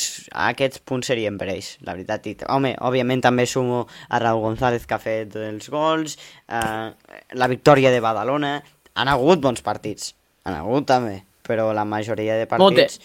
aquests 0.45 0.81
punts 0.85 1.07
serien 1.09 1.39
per 1.41 1.47
ells, 1.49 1.71
la 1.81 1.95
veritat. 1.97 2.27
I, 2.29 2.35
home, 2.53 2.75
òbviament 2.85 3.23
també 3.25 3.47
sumo 3.49 3.87
a 4.09 4.19
Raúl 4.21 4.43
González 4.43 4.85
que 4.85 4.93
ha 4.93 5.01
fet 5.01 5.33
els 5.41 5.71
gols, 5.73 6.19
eh, 6.49 6.89
la 7.33 7.49
victòria 7.49 7.93
de 7.93 8.03
Badalona... 8.03 8.59
Han 8.99 9.07
hagut 9.07 9.39
bons 9.39 9.61
partits, 9.63 10.09
han 10.43 10.57
hagut 10.57 10.83
també, 10.89 11.21
però 11.49 11.71
la 11.73 11.85
majoria 11.87 12.37
de 12.37 12.45
partits 12.49 12.99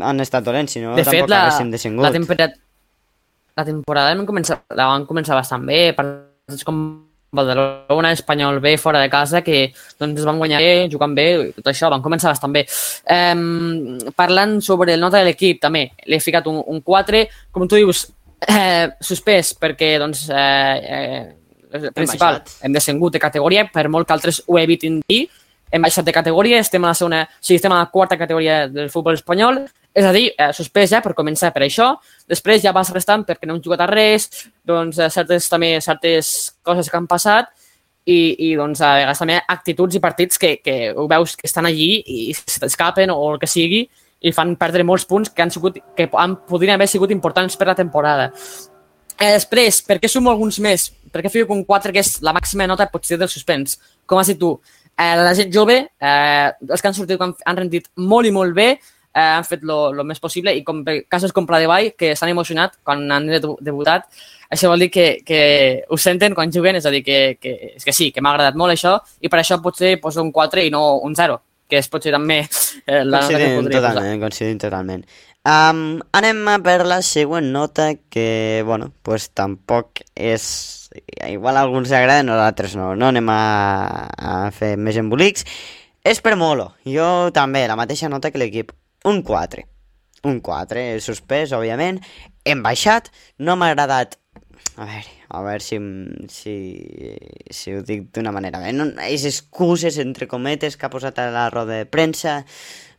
han 0.00 0.20
estat 0.24 0.44
dolents, 0.44 0.72
si 0.72 0.80
no 0.80 0.96
De 0.96 1.04
tampoc 1.04 1.18
fet, 1.18 1.30
la, 1.32 1.46
haguéssim 1.46 1.72
desingut. 1.72 2.04
la, 2.06 2.12
temperat... 2.14 2.58
la 3.56 3.64
temporada 3.68 4.12
vam 4.16 4.28
començar, 4.28 4.62
la 4.72 4.90
van 4.92 5.08
començar 5.08 5.36
bastant 5.36 5.66
bé, 5.68 5.80
partits 5.96 6.64
com 6.68 6.78
Badalona, 7.32 8.12
Espanyol 8.12 8.60
B, 8.60 8.76
fora 8.76 9.00
de 9.00 9.08
casa, 9.08 9.40
que 9.40 9.72
doncs 9.98 10.20
es 10.20 10.26
van 10.28 10.36
guanyar 10.36 10.60
bé, 10.60 10.72
jugant 10.92 11.14
bé, 11.16 11.26
tot 11.56 11.70
això, 11.72 11.88
van 11.88 12.04
començar 12.04 12.28
bastant 12.28 12.52
bé. 12.52 12.66
Um, 13.08 13.96
parlant 14.16 14.58
sobre 14.60 14.92
el 14.92 15.00
nota 15.00 15.22
de 15.22 15.30
l'equip, 15.30 15.60
també, 15.62 15.86
l'he 16.04 16.20
ficat 16.20 16.48
un, 16.52 16.60
un 16.68 16.82
4, 16.84 17.22
com 17.52 17.64
tu 17.64 17.80
dius, 17.80 18.04
eh, 18.44 18.90
suspès, 19.00 19.54
perquè, 19.56 19.94
doncs, 20.02 20.26
eh, 20.28 20.76
eh, 20.98 21.88
principal, 21.96 22.42
baixat. 22.42 22.58
hem 22.68 22.76
descengut 22.76 23.16
de 23.16 23.22
categoria, 23.22 23.64
per 23.72 23.88
molt 23.88 24.08
que 24.08 24.12
altres 24.12 24.42
ho 24.44 24.60
evitin 24.60 25.00
dir, 25.08 25.24
hem 25.72 25.82
baixat 25.82 26.04
de 26.04 26.12
categoria, 26.12 26.60
estem 26.60 26.84
a 26.84 26.92
la 26.92 26.98
segona, 26.98 27.22
o 27.24 27.40
sigui, 27.40 27.56
estem 27.56 27.72
a 27.72 27.80
la 27.80 27.90
quarta 27.90 28.18
categoria 28.20 28.66
del 28.68 28.90
futbol 28.92 29.16
espanyol, 29.16 29.62
és 29.94 30.04
a 30.04 30.12
dir, 30.12 30.30
eh, 30.36 30.52
suspès 30.52 30.92
ja 30.92 31.00
per 31.04 31.14
començar 31.16 31.52
per 31.52 31.64
això, 31.64 31.94
després 32.28 32.62
ja 32.62 32.72
vas 32.72 32.92
restant 32.92 33.24
perquè 33.24 33.48
no 33.48 33.56
hem 33.56 33.62
jugat 33.64 33.80
a 33.80 33.88
res, 33.88 34.28
doncs 34.64 34.98
eh, 34.98 35.08
certes, 35.10 35.48
també 35.48 35.74
certes 35.80 36.52
coses 36.62 36.88
que 36.90 36.96
han 36.96 37.08
passat 37.08 37.48
i, 38.04 38.50
i 38.50 38.54
doncs 38.58 38.80
a 38.80 38.94
vegades 38.98 39.20
també 39.22 39.40
actituds 39.40 39.96
i 39.96 40.00
partits 40.00 40.38
que, 40.38 40.56
que 40.64 40.76
ho 40.92 41.06
veus 41.08 41.36
que 41.36 41.46
estan 41.46 41.68
allí 41.68 42.02
i 42.06 42.32
se 42.34 42.60
t'escapen 42.60 43.12
o 43.14 43.20
el 43.32 43.40
que 43.40 43.50
sigui 43.50 43.86
i 44.22 44.32
fan 44.32 44.56
perdre 44.56 44.84
molts 44.86 45.06
punts 45.08 45.30
que 45.30 45.42
han 45.42 45.50
sigut 45.50 45.78
que 45.96 46.08
han, 46.12 46.36
podrien 46.48 46.74
haver 46.76 46.88
sigut 46.88 47.10
importants 47.10 47.56
per 47.56 47.68
la 47.68 47.78
temporada. 47.78 48.30
Eh, 49.18 49.32
després, 49.36 49.82
per 49.86 49.98
què 50.02 50.08
sumo 50.10 50.30
alguns 50.32 50.58
més? 50.62 50.88
Per 51.12 51.22
què 51.22 51.30
fico 51.30 51.54
un 51.54 51.64
4, 51.68 51.92
que 51.94 52.02
és 52.02 52.16
la 52.24 52.32
màxima 52.34 52.66
nota 52.66 52.88
potser 52.90 53.18
del 53.20 53.30
suspens? 53.30 53.76
Com 54.08 54.18
has 54.18 54.30
dit 54.32 54.38
tu, 54.40 54.56
Eh, 54.98 55.14
la 55.16 55.34
gent 55.34 55.52
jove, 55.54 55.78
eh, 56.00 56.48
els 56.68 56.82
que 56.82 56.90
han 56.90 56.96
sortit 56.96 57.20
han, 57.20 57.32
han 57.44 57.62
rendit 57.64 57.88
molt 57.96 58.28
i 58.28 58.34
molt 58.34 58.54
bé, 58.54 58.68
eh, 59.14 59.20
han 59.20 59.44
fet 59.44 59.64
el 59.64 60.02
més 60.08 60.20
possible 60.20 60.54
i 60.56 60.62
com 60.64 60.82
casos 61.08 61.32
com 61.32 61.46
Pla 61.48 61.60
de 61.62 61.70
Vall, 61.70 61.92
que 61.98 62.14
s'han 62.16 62.32
emocionat 62.32 62.78
quan 62.84 63.04
han 63.12 63.28
debutat, 63.32 64.08
això 64.52 64.68
vol 64.68 64.84
dir 64.84 64.90
que, 64.92 65.06
que 65.24 65.40
ho 65.88 65.96
senten 65.96 66.36
quan 66.36 66.52
juguen, 66.52 66.76
és 66.76 66.86
a 66.86 66.92
dir, 66.92 67.02
que, 67.06 67.38
que, 67.40 67.74
és 67.76 67.84
que 67.84 67.96
sí, 67.96 68.10
que 68.12 68.20
m'ha 68.24 68.34
agradat 68.34 68.58
molt 68.58 68.74
això 68.74 68.98
i 69.20 69.32
per 69.32 69.40
això 69.40 69.60
potser 69.64 69.96
poso 70.00 70.24
un 70.24 70.32
4 70.32 70.66
i 70.66 70.72
no 70.74 70.98
un 71.00 71.16
0, 71.16 71.38
que 71.68 71.80
és 71.80 71.88
potser 71.88 72.12
també 72.12 72.42
eh, 72.42 73.02
la 73.04 73.24
nota 73.24 73.38
que 73.38 73.54
podria 73.56 73.80
totalment, 73.80 74.04
posar. 74.04 74.20
coincidim 74.26 74.62
totalment. 74.66 75.06
Um, 75.42 75.98
anem 76.14 76.44
a 76.52 76.60
per 76.62 76.84
la 76.86 77.00
següent 77.02 77.48
nota 77.50 77.94
que, 78.12 78.62
bueno, 78.66 78.92
pues 79.02 79.30
tampoc 79.34 80.04
és... 80.14 80.81
Igual 81.28 81.56
a 81.56 81.62
alguns 81.66 81.90
li 81.90 81.96
agrada, 81.96 82.20
a 82.20 82.26
nosaltres 82.26 82.76
no. 82.76 82.92
No 82.98 83.10
anem 83.12 83.28
a, 83.32 83.42
a 84.12 84.32
fer 84.54 84.74
més 84.76 84.98
embolics. 85.00 85.46
És 86.02 86.20
per 86.22 86.34
Molo. 86.36 86.72
Jo 86.88 87.30
també, 87.34 87.66
la 87.70 87.78
mateixa 87.78 88.10
nota 88.10 88.32
que 88.32 88.40
l'equip. 88.42 88.72
Un 89.08 89.22
4. 89.26 89.64
Un 90.28 90.40
4, 90.42 90.82
suspès, 91.02 91.54
òbviament. 91.56 92.00
Hem 92.44 92.62
baixat, 92.62 93.10
no 93.38 93.56
m'ha 93.56 93.72
agradat... 93.72 94.18
A 94.78 94.86
veure, 94.88 95.08
a 95.28 95.40
veure 95.44 95.60
si, 95.60 95.78
si, 96.32 96.54
si 97.52 97.74
ho 97.74 97.82
dic 97.84 98.06
d'una 98.14 98.32
manera 98.32 98.60
bé. 98.62 98.70
No, 98.72 98.86
és 99.04 99.26
excuses, 99.28 99.98
entre 100.00 100.28
cometes, 100.30 100.78
que 100.78 100.86
ha 100.86 100.92
posat 100.92 101.18
a 101.20 101.26
la 101.34 101.48
roda 101.52 101.82
de 101.82 101.88
premsa. 101.90 102.40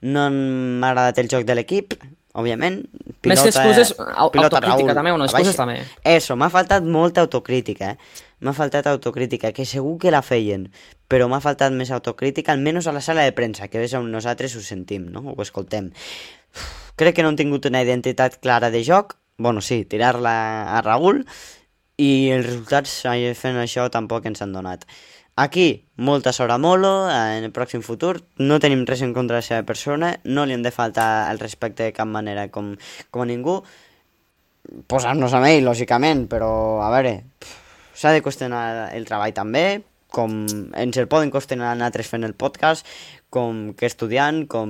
No 0.03 0.27
m'ha 0.29 0.91
agradat 0.91 1.23
el 1.23 1.31
joc 1.31 1.47
de 1.47 1.55
l'equip, 1.57 1.95
òbviament. 2.33 2.81
Més 3.29 3.41
que 3.41 3.51
excuses, 3.51 3.93
pilota 3.93 4.57
autocrítica 4.59 4.89
Raül, 4.89 4.97
també, 4.97 5.13
bueno, 5.13 5.25
a 5.25 5.29
excuses 5.29 5.57
també. 5.57 5.79
Eso, 6.03 6.35
m'ha 6.39 6.49
faltat 6.53 6.85
molta 6.85 7.23
autocrítica, 7.23 7.93
eh? 7.93 8.21
M'ha 8.43 8.55
faltat 8.57 8.89
autocrítica, 8.91 9.53
que 9.55 9.65
segur 9.69 9.95
que 10.01 10.11
la 10.11 10.23
feien, 10.25 10.67
però 11.07 11.29
m'ha 11.31 11.39
faltat 11.43 11.71
més 11.77 11.93
autocrítica, 11.95 12.51
almenys 12.51 12.89
a 12.89 12.95
la 12.95 13.03
sala 13.05 13.23
de 13.23 13.35
premsa, 13.37 13.69
que 13.71 13.85
és 13.85 13.93
on 13.95 14.09
nosaltres 14.11 14.57
ho 14.57 14.63
sentim, 14.65 15.07
no? 15.13 15.23
Ho 15.31 15.41
escoltem. 15.45 15.93
Crec 16.99 17.15
que 17.17 17.25
no 17.25 17.31
han 17.31 17.39
tingut 17.39 17.69
una 17.69 17.81
identitat 17.85 18.41
clara 18.41 18.73
de 18.73 18.83
joc, 18.83 19.15
bueno, 19.37 19.61
sí, 19.61 19.83
tirar-la 19.89 20.35
a 20.77 20.81
Raül, 20.83 21.23
i 22.01 22.33
els 22.33 22.47
resultats 22.47 22.93
eh, 23.13 23.33
fent 23.37 23.57
això 23.61 23.87
tampoc 23.93 24.25
ens 24.25 24.41
han 24.41 24.53
donat. 24.53 24.85
Aquí, 25.35 25.89
molta 25.97 26.29
a 26.29 26.57
Molo, 26.59 27.09
en 27.09 27.43
el 27.43 27.51
pròxim 27.51 27.81
futur, 27.81 28.21
no 28.37 28.59
tenim 28.61 28.83
res 28.85 29.01
en 29.01 29.15
contra 29.15 29.39
de 29.39 29.41
la 29.41 29.47
seva 29.47 29.63
persona, 29.65 30.19
no 30.25 30.45
li 30.45 30.53
hem 30.53 30.61
de 30.61 30.69
faltar 30.69 31.31
el 31.31 31.39
respecte 31.39 31.83
de 31.83 31.93
cap 31.93 32.05
manera 32.05 32.49
com, 32.53 32.75
com 33.09 33.23
a 33.23 33.25
ningú, 33.25 33.63
posar-nos 34.85 35.33
amb 35.33 35.49
ell, 35.49 35.65
lògicament, 35.65 36.27
però, 36.29 36.83
a 36.85 36.91
veure, 36.93 37.15
s'ha 37.97 38.13
de 38.13 38.21
qüestionar 38.21 38.93
el 38.93 39.09
treball 39.09 39.33
també, 39.33 39.81
com 40.13 40.45
ens 40.77 41.01
el 41.01 41.09
poden 41.09 41.33
qüestionar 41.33 41.73
nosaltres 41.73 42.11
fent 42.11 42.27
el 42.27 42.35
podcast, 42.37 42.85
com 43.33 43.71
que 43.73 43.87
estudiant, 43.89 44.43
com, 44.45 44.69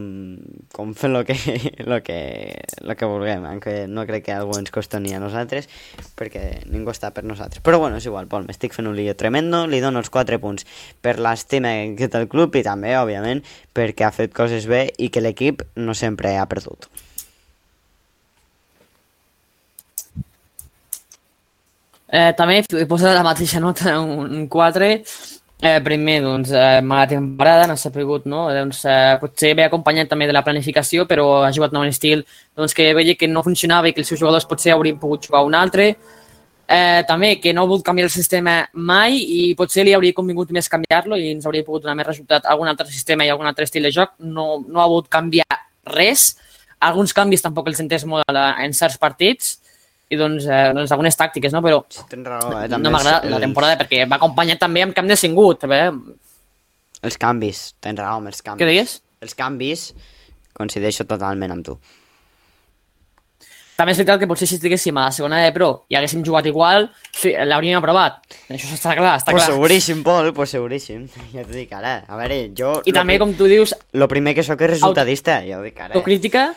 com 0.71 0.93
fent 0.95 1.17
el 1.19 1.25
que, 1.27 1.35
lo 1.91 1.99
que, 2.05 2.63
lo 2.79 2.95
que 2.95 3.09
vulguem, 3.11 3.43
aunque 3.49 3.75
no 3.91 4.07
crec 4.07 4.29
que 4.29 4.37
algú 4.37 4.55
ens 4.55 4.71
qüestioni 4.71 5.11
a 5.11 5.19
nosaltres, 5.19 5.67
perquè 6.15 6.63
ningú 6.71 6.95
està 6.95 7.11
per 7.11 7.25
nosaltres. 7.27 7.59
Però 7.65 7.81
bueno, 7.83 7.99
és 7.99 8.07
igual, 8.07 8.31
Pol, 8.31 8.47
m'estic 8.47 8.75
fent 8.77 8.87
un 8.87 8.95
lío 8.95 9.17
tremendo, 9.19 9.65
li 9.67 9.83
dono 9.83 9.99
els 9.99 10.13
4 10.13 10.39
punts 10.39 10.63
per 11.03 11.17
l'estima 11.19 11.75
que 11.99 12.07
té 12.07 12.23
el 12.23 12.31
club 12.31 12.55
i 12.55 12.63
també, 12.63 12.95
òbviament, 12.95 13.43
perquè 13.75 14.07
ha 14.07 14.15
fet 14.15 14.31
coses 14.31 14.69
bé 14.71 14.85
i 14.95 15.11
que 15.11 15.23
l'equip 15.25 15.67
no 15.75 15.97
sempre 15.97 16.37
ha 16.39 16.47
perdut. 16.47 16.87
Eh, 22.13 22.29
també 22.37 22.59
he 22.61 22.85
posat 22.85 23.15
la 23.17 23.23
mateixa 23.25 23.59
nota, 23.61 23.95
un 23.97 24.45
4. 24.47 24.89
Eh, 25.63 25.79
primer, 25.81 26.19
doncs, 26.21 26.51
eh, 26.51 26.81
mala 26.83 27.07
temporada, 27.07 27.65
no 27.65 27.77
s'ha 27.79 27.89
pogut, 27.89 28.25
no? 28.27 28.49
Doncs, 28.53 28.83
eh, 28.85 29.17
potser 29.21 29.55
ve 29.55 29.63
acompanyat 29.63 30.09
també 30.11 30.27
de 30.27 30.33
la 30.35 30.43
planificació, 30.43 31.07
però 31.07 31.43
ha 31.45 31.51
jugat 31.55 31.73
amb 31.73 31.81
un 31.81 31.87
estil 31.87 32.25
doncs, 32.55 32.73
que 32.75 32.93
veia 32.93 33.15
que 33.15 33.27
no 33.27 33.41
funcionava 33.41 33.87
i 33.87 33.93
que 33.93 34.01
els 34.01 34.07
seus 34.11 34.19
jugadors 34.19 34.45
potser 34.45 34.73
haurien 34.73 34.99
pogut 34.99 35.25
jugar 35.25 35.43
un 35.45 35.55
altre. 35.55 35.95
Eh, 36.67 37.03
també 37.07 37.39
que 37.39 37.53
no 37.53 37.63
ha 37.63 37.65
volgut 37.65 37.85
canviar 37.85 38.05
el 38.05 38.11
sistema 38.11 38.69
mai 38.73 39.17
i 39.17 39.55
potser 39.55 39.83
li 39.85 39.93
hauria 39.93 40.13
convingut 40.13 40.51
més 40.51 40.69
canviar-lo 40.69 41.17
i 41.17 41.31
ens 41.31 41.45
hauria 41.45 41.63
pogut 41.63 41.81
donar 41.81 41.95
més 41.95 42.07
resultat 42.07 42.45
algun 42.45 42.67
altre 42.67 42.87
sistema 42.87 43.25
i 43.25 43.29
algun 43.29 43.47
altre 43.47 43.63
estil 43.63 43.83
de 43.83 43.91
joc. 43.91 44.13
No, 44.19 44.63
no 44.67 44.81
ha 44.81 44.87
volgut 44.87 45.09
canviar 45.09 45.49
res. 45.85 46.35
Alguns 46.79 47.13
canvis 47.13 47.41
tampoc 47.41 47.67
els 47.67 47.79
entès 47.79 48.05
molt 48.05 48.29
en 48.29 48.73
certs 48.73 48.97
partits 48.97 49.62
i 50.13 50.19
doncs, 50.19 50.45
eh, 50.45 50.69
doncs 50.77 50.93
algunes 50.95 51.17
tàctiques, 51.19 51.51
no? 51.55 51.61
Però 51.65 51.81
Tens 52.09 52.27
raó, 52.29 52.53
eh? 52.61 52.67
no 52.77 52.93
m'agrada 52.93 53.29
la 53.33 53.41
temporada 53.43 53.79
perquè 53.81 54.05
va 54.07 54.19
acompanyat 54.21 54.61
també 54.61 54.85
amb 54.85 54.93
camp 54.95 55.09
de 55.09 55.17
cingut. 55.19 55.65
Eh? 55.65 55.89
Els 57.03 57.17
canvis, 57.19 57.65
tens 57.83 57.99
raó 57.99 58.21
amb 58.21 58.29
els 58.31 58.41
canvis. 58.45 58.61
Què 58.63 58.69
deies? 58.69 58.95
Els 59.23 59.35
canvis, 59.35 59.89
coincideixo 60.55 61.03
totalment 61.09 61.51
amb 61.57 61.65
tu. 61.67 61.77
També 63.73 63.89
és 63.95 63.97
veritat 63.97 64.19
que 64.21 64.27
potser 64.29 64.45
si 64.45 64.53
estiguéssim 64.59 64.97
a 65.01 65.07
la 65.07 65.13
segona 65.15 65.39
de 65.41 65.49
Pro 65.55 65.67
i 65.89 65.95
haguéssim 65.97 66.21
jugat 66.23 66.45
igual, 66.45 66.85
sí, 67.17 67.31
l'hauríem 67.33 67.79
aprovat. 67.79 68.19
Això 68.53 68.69
està 68.75 68.93
clar, 68.93 69.15
està 69.17 69.33
Pues 69.33 69.41
clar. 69.41 69.55
seguríssim, 69.55 70.03
Pol, 70.05 70.29
pues 70.37 70.51
seguríssim. 70.53 71.07
Ja 71.33 71.41
t'ho 71.41 71.55
dic 71.57 71.73
ara. 71.73 71.95
A 72.07 72.19
veure, 72.19 72.51
jo... 72.55 72.75
I 72.85 72.93
també, 72.93 73.15
pri- 73.17 73.23
com 73.23 73.33
tu 73.39 73.47
dius, 73.49 73.73
Lo 73.97 74.07
primer 74.07 74.35
que 74.37 74.43
sóc 74.45 74.61
és 74.61 74.75
resultadista, 74.75 75.39
ja 75.47 75.57
ho 75.57 75.63
dic 75.65 75.79
ara. 75.81 75.89
autocrítica, 75.95 76.51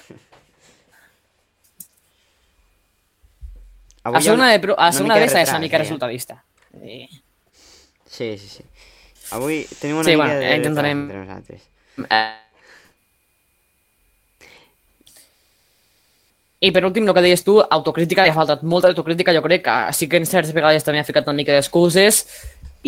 Avui 4.06 4.18
a 4.18 4.22
segona 4.22 4.48
de 4.52 4.56
a 4.56 4.74
una 4.76 4.92
segona 4.92 5.14
de 5.16 5.28
ser 5.28 5.38
retras, 5.40 5.50
una 5.50 5.58
mica 5.66 5.76
eh? 5.76 5.82
resultadista. 5.84 6.42
Sí. 6.80 7.08
Sí, 8.16 8.28
sí, 8.38 8.48
sí. 8.58 8.64
Avui 9.34 9.64
tenim 9.80 9.96
una 9.98 10.04
Sí, 10.04 10.12
mica 10.12 10.24
bueno, 10.24 10.40
de 10.40 10.56
intentarem- 10.56 11.02
entre 11.04 11.18
nosaltres. 11.24 11.62
Eh, 12.10 12.34
I 16.66 16.70
per 16.72 16.84
últim, 16.88 17.04
el 17.06 17.12
que 17.14 17.20
deies 17.22 17.42
tu, 17.44 17.58
autocrítica, 17.60 18.24
li 18.24 18.30
ha 18.32 18.34
faltat 18.36 18.62
molta 18.64 18.88
autocrítica, 18.88 19.34
jo 19.36 19.42
crec 19.44 19.62
que 19.66 19.74
sí 19.92 20.08
que 20.08 20.16
en 20.16 20.24
certes 20.26 20.54
vegades 20.56 20.84
també 20.86 21.02
ha 21.02 21.04
ficat 21.04 21.26
una 21.28 21.36
mica 21.36 21.52
d'excuses 21.52 22.22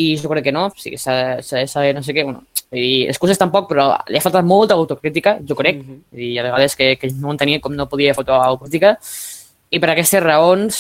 i 0.01 0.15
jo 0.17 0.31
crec 0.33 0.47
que 0.49 0.55
no, 0.57 0.71
sí 0.79 0.95
s'ha 0.97 1.37
de 1.37 1.67
saber 1.69 1.93
no 1.95 2.03
sé 2.03 2.15
què, 2.17 2.25
bueno, 2.25 2.47
i 2.73 3.05
excuses 3.13 3.39
tampoc, 3.41 3.69
però 3.69 3.91
li 4.09 4.17
ha 4.17 4.25
faltat 4.25 4.45
molta 4.49 4.75
autocrítica, 4.79 5.37
jo 5.45 5.55
crec, 5.59 5.83
i 6.17 6.33
hi 6.33 6.39
ha 6.41 6.47
vegades 6.49 6.77
que, 6.81 6.95
que 6.97 7.11
no 7.21 7.35
entenia 7.35 7.61
com 7.61 7.77
no 7.77 7.87
podia 7.93 8.15
fer 8.17 8.25
autocrítica, 8.31 8.97
i 9.71 9.79
per 9.83 9.91
aquestes 9.93 10.23
raons 10.25 10.77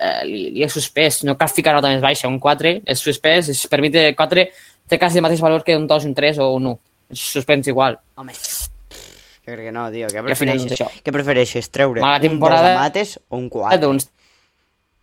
eh, 0.00 0.24
li, 0.26 0.42
li 0.56 0.64
he 0.64 0.68
suspès, 0.72 1.22
no 1.28 1.36
cal 1.38 1.50
ficar 1.52 1.74
nota 1.76 1.90
més 1.92 2.02
baixa, 2.02 2.28
un 2.30 2.40
4, 2.42 2.72
és 2.86 3.02
suspès, 3.02 3.52
és, 3.52 3.60
per 3.70 3.80
mi 3.84 3.90
té 3.94 4.08
4 4.18 4.46
té 4.90 4.98
quasi 4.98 5.20
el 5.20 5.26
mateix 5.26 5.40
valor 5.44 5.62
que 5.64 5.76
un 5.78 5.86
2, 5.86 6.08
un 6.10 6.14
3 6.18 6.40
o 6.42 6.48
un 6.56 6.66
1, 6.72 6.78
és 7.14 7.26
suspens 7.36 7.68
igual. 7.70 7.98
Home, 8.18 8.34
jo 8.34 9.52
crec 9.54 9.66
que 9.68 9.74
no, 9.74 9.86
tio. 9.94 10.08
Què 10.10 10.18
és 10.22 10.26
prefereixes? 10.26 10.72
això. 10.74 10.88
Què 11.02 11.14
prefereixes? 11.14 11.70
Treure 11.70 12.02
Mala 12.02 12.18
un 12.18 12.26
temporada- 12.28 12.72
dos 12.72 12.78
a 12.78 12.82
mates 12.82 13.14
o 13.28 13.36
un 13.38 13.48
4? 13.52 13.78
doncs 13.82 14.08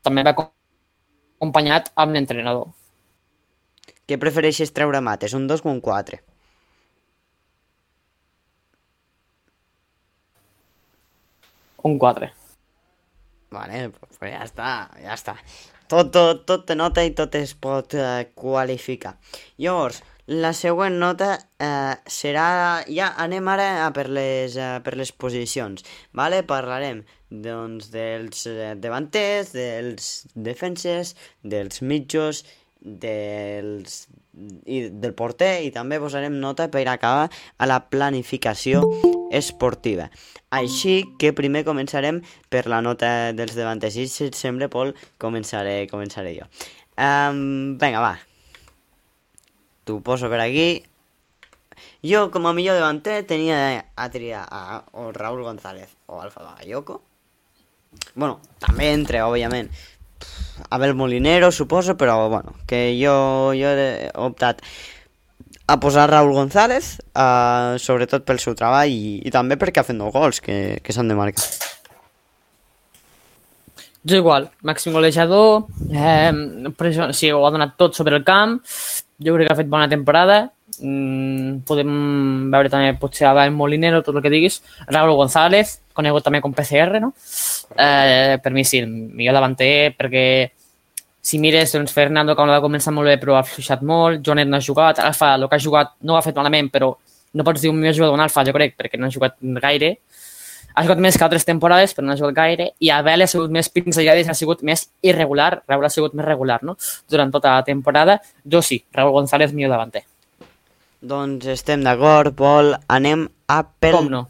també 0.04 0.24
va 0.24 0.36
acompanyat 0.36 1.92
amb 1.96 2.14
l'entrenador. 2.16 2.68
Què 4.10 4.18
prefereixes 4.18 4.72
treure 4.74 5.00
mates? 5.06 5.34
Un 5.38 5.48
2 5.48 5.64
o 5.64 5.70
un 5.70 5.80
4? 5.82 6.20
Un 11.84 11.98
4. 11.98 12.32
Vale, 13.50 13.90
pues, 13.90 14.20
ja 14.22 14.44
està, 14.46 14.70
ja 15.02 15.16
està. 15.18 15.36
Tot, 15.90 16.12
tot, 16.14 16.44
tot 16.46 16.72
nota 16.78 17.02
i 17.02 17.16
tot 17.18 17.34
es 17.40 17.56
pot 17.58 17.96
eh, 17.98 18.30
qualificar. 18.38 19.16
Llavors, 19.58 20.04
la 20.30 20.52
següent 20.54 21.00
nota 21.02 21.32
eh, 21.58 21.96
serà... 22.06 22.50
Ja 22.86 23.08
anem 23.18 23.48
ara 23.50 23.70
a 23.88 23.90
per 23.96 24.06
les, 24.14 24.54
eh, 24.54 24.76
per 24.86 24.94
les 25.00 25.10
posicions, 25.10 25.82
vale? 26.14 26.44
Parlarem 26.46 27.02
doncs, 27.30 27.90
dels 27.90 28.46
eh, 28.50 28.76
davanters, 28.78 29.50
dels 29.58 30.12
defenses, 30.36 31.16
dels 31.42 31.82
mitjos, 31.82 32.44
dels, 32.80 34.08
i 34.66 34.82
del 34.90 35.14
porter 35.18 35.60
i 35.66 35.72
també 35.76 36.00
posarem 36.00 36.38
nota 36.40 36.70
per 36.72 36.86
acabar 36.88 37.28
a 37.58 37.68
la 37.68 37.82
planificació 37.92 38.84
esportiva. 39.36 40.10
Així 40.50 41.04
que 41.22 41.34
primer 41.38 41.66
començarem 41.68 42.22
per 42.50 42.66
la 42.72 42.82
nota 42.82 43.32
dels 43.38 43.58
davanters 43.58 44.00
i 44.00 44.08
si 44.10 44.30
et 44.30 44.38
sembla, 44.38 44.70
Pol, 44.72 44.96
començaré, 45.22 45.84
començaré 45.92 46.34
jo. 46.40 46.48
Um, 47.00 47.78
vinga, 47.80 48.02
va. 48.02 48.16
T'ho 49.86 50.00
poso 50.06 50.30
per 50.32 50.42
aquí. 50.44 50.70
Jo, 52.04 52.30
com 52.32 52.48
a 52.48 52.56
millor 52.56 52.80
davanter, 52.80 53.22
tenia 53.28 53.60
a 53.96 54.10
triar 54.12 54.46
a 54.48 54.82
o 54.96 55.12
Raúl 55.12 55.44
González 55.44 55.92
o 56.08 56.22
Alfa 56.24 56.44
Bagayoko. 56.44 57.02
Bueno, 58.16 58.40
també 58.62 58.92
entre, 58.94 59.24
òbviament, 59.26 59.72
Abel 60.70 60.96
Molinero, 60.96 61.52
suposo, 61.52 61.96
però 61.98 62.30
bueno, 62.30 62.56
que 62.68 62.98
jo, 63.00 63.54
jo 63.58 63.74
he 63.74 64.10
optat 64.16 64.62
a 65.70 65.80
posar 65.80 66.10
Raúl 66.10 66.34
González, 66.34 66.98
uh, 67.14 67.78
sobretot 67.78 68.26
pel 68.26 68.42
seu 68.42 68.56
treball 68.58 68.90
i, 68.90 69.20
i 69.22 69.34
també 69.34 69.58
perquè 69.60 69.84
ha 69.84 69.88
fet 69.88 69.98
nou 69.98 70.10
gols 70.14 70.42
que, 70.42 70.80
que 70.84 70.96
s'han 70.96 71.12
de 71.12 71.18
marcar. 71.18 71.46
Jo 74.10 74.18
igual, 74.18 74.48
màxim 74.66 74.96
golejador, 74.96 75.68
eh, 75.92 76.32
sí, 77.14 77.30
ho 77.30 77.44
ha 77.46 77.52
donat 77.54 77.76
tot 77.78 77.98
sobre 77.98 78.18
el 78.18 78.24
camp, 78.26 78.58
jo 79.20 79.36
crec 79.36 79.50
que 79.50 79.54
ha 79.54 79.60
fet 79.60 79.70
bona 79.70 79.90
temporada 79.92 80.48
Mm, 80.80 81.66
podem 81.68 81.90
veure 82.54 82.72
també 82.72 82.94
potser 83.02 83.28
Abel 83.28 83.52
Molinero, 83.52 84.04
tot 84.06 84.16
el 84.16 84.24
que 84.24 84.32
diguis. 84.32 84.62
Raúl 84.88 85.16
González, 85.18 85.80
conegut 85.94 86.24
també 86.24 86.42
com 86.42 86.54
PCR, 86.56 87.02
no? 87.04 87.12
Eh, 87.76 88.38
per 88.44 88.54
mi 88.56 88.64
sí, 88.64 88.84
el 88.86 88.88
millor 88.88 89.36
davanter, 89.40 89.96
perquè 89.98 90.26
si 91.22 91.38
mires, 91.38 91.74
doncs 91.76 91.94
Fernando 91.94 92.36
com 92.36 92.50
va 92.50 92.62
començar 92.64 92.94
molt 92.96 93.10
bé 93.12 93.18
però 93.22 93.36
ha 93.38 93.44
fluixat 93.46 93.84
molt, 93.86 94.24
Jonet 94.26 94.48
no 94.48 94.58
ha 94.58 94.64
jugat, 94.64 95.02
Alfa 95.04 95.34
el 95.36 95.50
que 95.50 95.58
ha 95.58 95.62
jugat 95.62 95.92
no 96.02 96.16
ho 96.16 96.18
ha 96.18 96.24
fet 96.26 96.38
malament 96.40 96.72
però 96.72 96.94
no 97.34 97.46
pots 97.46 97.62
dir 97.62 97.70
un 97.70 97.78
millor 97.78 97.94
jugador 97.94 98.16
d'un 98.16 98.24
Alfa, 98.24 98.46
jo 98.48 98.56
crec, 98.56 98.76
perquè 98.78 98.98
no 98.98 99.08
ha 99.08 99.14
jugat 99.14 99.36
gaire. 99.62 99.98
Ha 100.74 100.84
jugat 100.86 101.02
més 101.04 101.18
que 101.18 101.26
altres 101.26 101.46
temporades, 101.46 101.94
però 101.94 102.08
no 102.08 102.14
ha 102.14 102.18
jugat 102.18 102.38
gaire. 102.38 102.70
I 102.80 102.90
Abel 102.96 103.26
ha 103.26 103.28
sigut 103.30 103.52
més 103.54 103.70
pinzellades, 103.74 104.30
ha 104.30 104.38
sigut 104.38 104.64
més 104.66 104.88
irregular. 105.06 105.52
Raúl 105.68 105.86
ha 105.86 105.94
sigut 105.94 106.16
més 106.18 106.26
regular, 106.26 106.62
no? 106.64 106.78
Durant 107.10 107.34
tota 107.34 107.58
la 107.58 107.66
temporada. 107.68 108.20
Jo 108.46 108.64
sí, 108.66 108.84
Raúl 108.96 109.14
González 109.18 109.54
millor 109.54 109.76
davanter. 109.76 110.06
Doncs 111.00 111.48
estem 111.48 111.84
d'acord, 111.86 112.34
Pol. 112.36 112.74
Anem 112.92 113.28
a 113.48 113.62
pel... 113.64 113.96
Com 113.96 114.10
no? 114.12 114.26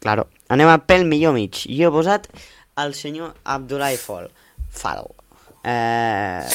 Claro. 0.00 0.28
Anem 0.48 0.70
a 0.72 0.78
pel 0.88 1.04
millor 1.08 1.34
mig. 1.36 1.66
Jo 1.66 1.90
he 1.90 1.92
posat 1.92 2.30
el 2.80 2.94
senyor 2.96 3.34
Abdullah 3.44 3.92
Fall. 4.00 4.30
Fall. 4.70 5.10
Eh, 5.66 6.46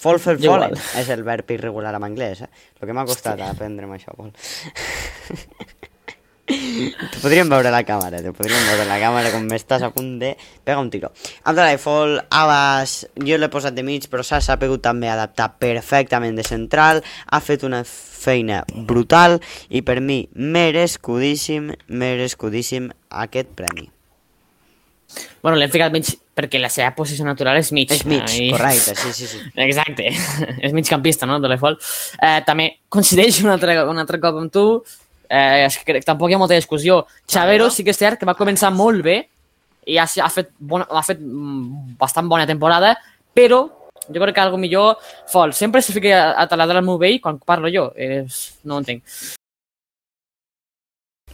fall 0.00 0.20
fallen 0.22 0.46
igual. 0.46 0.78
és 0.96 1.10
el 1.12 1.24
verb 1.26 1.50
irregular 1.50 1.92
en 1.98 2.06
anglès, 2.06 2.44
eh? 2.46 2.50
El 2.80 2.88
que 2.88 2.96
m'ha 2.96 3.04
costat 3.08 3.42
aprendre'm 3.50 3.92
això, 3.96 4.16
Pol. 4.16 4.32
Te 6.50 7.20
podríem 7.22 7.48
veure 7.52 7.68
a 7.70 7.74
la 7.74 7.82
càmera, 7.86 8.20
te 8.24 8.32
podríem 8.34 8.64
veure 8.70 8.84
a 8.86 8.88
la 8.88 8.98
càmera 9.02 9.30
com 9.34 9.44
m'estàs 9.46 9.84
a 9.86 9.90
punt 9.94 10.16
de 10.20 10.32
pegar 10.64 10.80
un 10.82 10.90
tiro. 10.90 11.12
Abdullah 11.44 11.76
Fall, 11.78 12.16
Abbas, 12.30 12.94
jo 13.22 13.38
l'he 13.38 13.48
posat 13.52 13.76
de 13.76 13.84
mig, 13.86 14.08
però 14.10 14.24
s'ha 14.26 14.40
sabut 14.44 14.82
també 14.82 15.10
adaptar 15.12 15.52
perfectament 15.62 16.36
de 16.38 16.44
central, 16.46 17.02
ha 17.30 17.40
fet 17.44 17.62
una 17.68 17.82
feina 17.86 18.64
brutal 18.74 19.38
i 19.68 19.82
per 19.86 20.00
mi 20.04 20.24
merescudíssim, 20.34 21.70
merescudíssim 21.88 22.90
aquest 23.22 23.54
premi. 23.56 23.88
Bueno, 25.42 25.56
l'hem 25.58 25.70
ficat 25.72 25.90
mig 25.92 26.06
perquè 26.36 26.60
la 26.60 26.68
seva 26.70 26.92
posició 26.96 27.24
natural 27.26 27.58
és 27.58 27.72
mig. 27.74 27.90
És 27.92 28.04
mig, 28.06 28.22
I- 28.38 28.50
correcte, 28.52 28.94
sí, 28.94 29.12
sí, 29.12 29.26
sí. 29.26 29.40
Exacte, 29.66 30.10
és 30.66 30.72
migcampista, 30.76 31.26
no, 31.26 31.40
de 31.42 31.50
l'Efol. 31.50 31.76
Eh, 32.20 32.40
també 32.46 32.70
coincideix 32.88 33.40
un 33.44 33.50
altre, 33.52 33.76
un 33.90 33.98
altre 33.98 34.20
cop 34.22 34.38
amb 34.40 34.52
tu, 34.54 34.64
eh, 35.30 35.66
és 35.66 35.78
que 35.86 36.02
tampoc 36.04 36.30
hi 36.30 36.36
ha 36.36 36.42
molta 36.42 36.58
discussió. 36.58 37.04
Xavero 37.30 37.70
sí 37.70 37.86
que 37.86 37.94
és 37.94 38.00
cert 38.00 38.20
que 38.20 38.28
va 38.28 38.38
començar 38.38 38.72
molt 38.74 39.04
bé 39.06 39.22
i 39.86 39.96
ha, 39.98 40.04
ha, 40.04 40.30
fet, 40.30 40.50
bona, 40.58 40.86
ha 40.90 41.02
fet 41.06 41.20
mm, 41.22 41.96
bastant 42.00 42.28
bona 42.28 42.48
temporada, 42.50 42.96
però 43.34 43.64
jo 44.10 44.22
crec 44.22 44.34
que 44.34 44.42
algo 44.42 44.58
millor 44.58 44.98
Fol. 45.30 45.54
Sempre 45.54 45.82
se 45.82 45.92
fica 45.92 46.16
a, 46.18 46.32
a 46.42 46.48
taladrar 46.50 46.82
el 46.82 46.88
meu 46.88 46.98
vell 46.98 47.20
quan 47.22 47.38
parlo 47.38 47.70
jo. 47.72 47.90
És, 47.96 48.58
no 48.64 48.76
ho 48.76 48.82
entenc. 48.82 49.04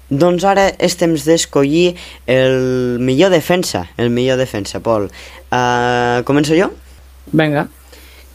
Doncs 0.07 0.45
ara 0.47 0.69
és 0.79 0.95
temps 0.95 1.25
d'escollir 1.27 1.97
el 2.31 3.01
millor 3.03 3.33
defensa, 3.35 3.89
el 3.99 4.13
millor 4.15 4.39
defensa, 4.39 4.79
Pol. 4.79 5.09
Uh, 5.51 6.23
començo 6.29 6.55
jo? 6.55 6.71
Vinga. 7.33 7.67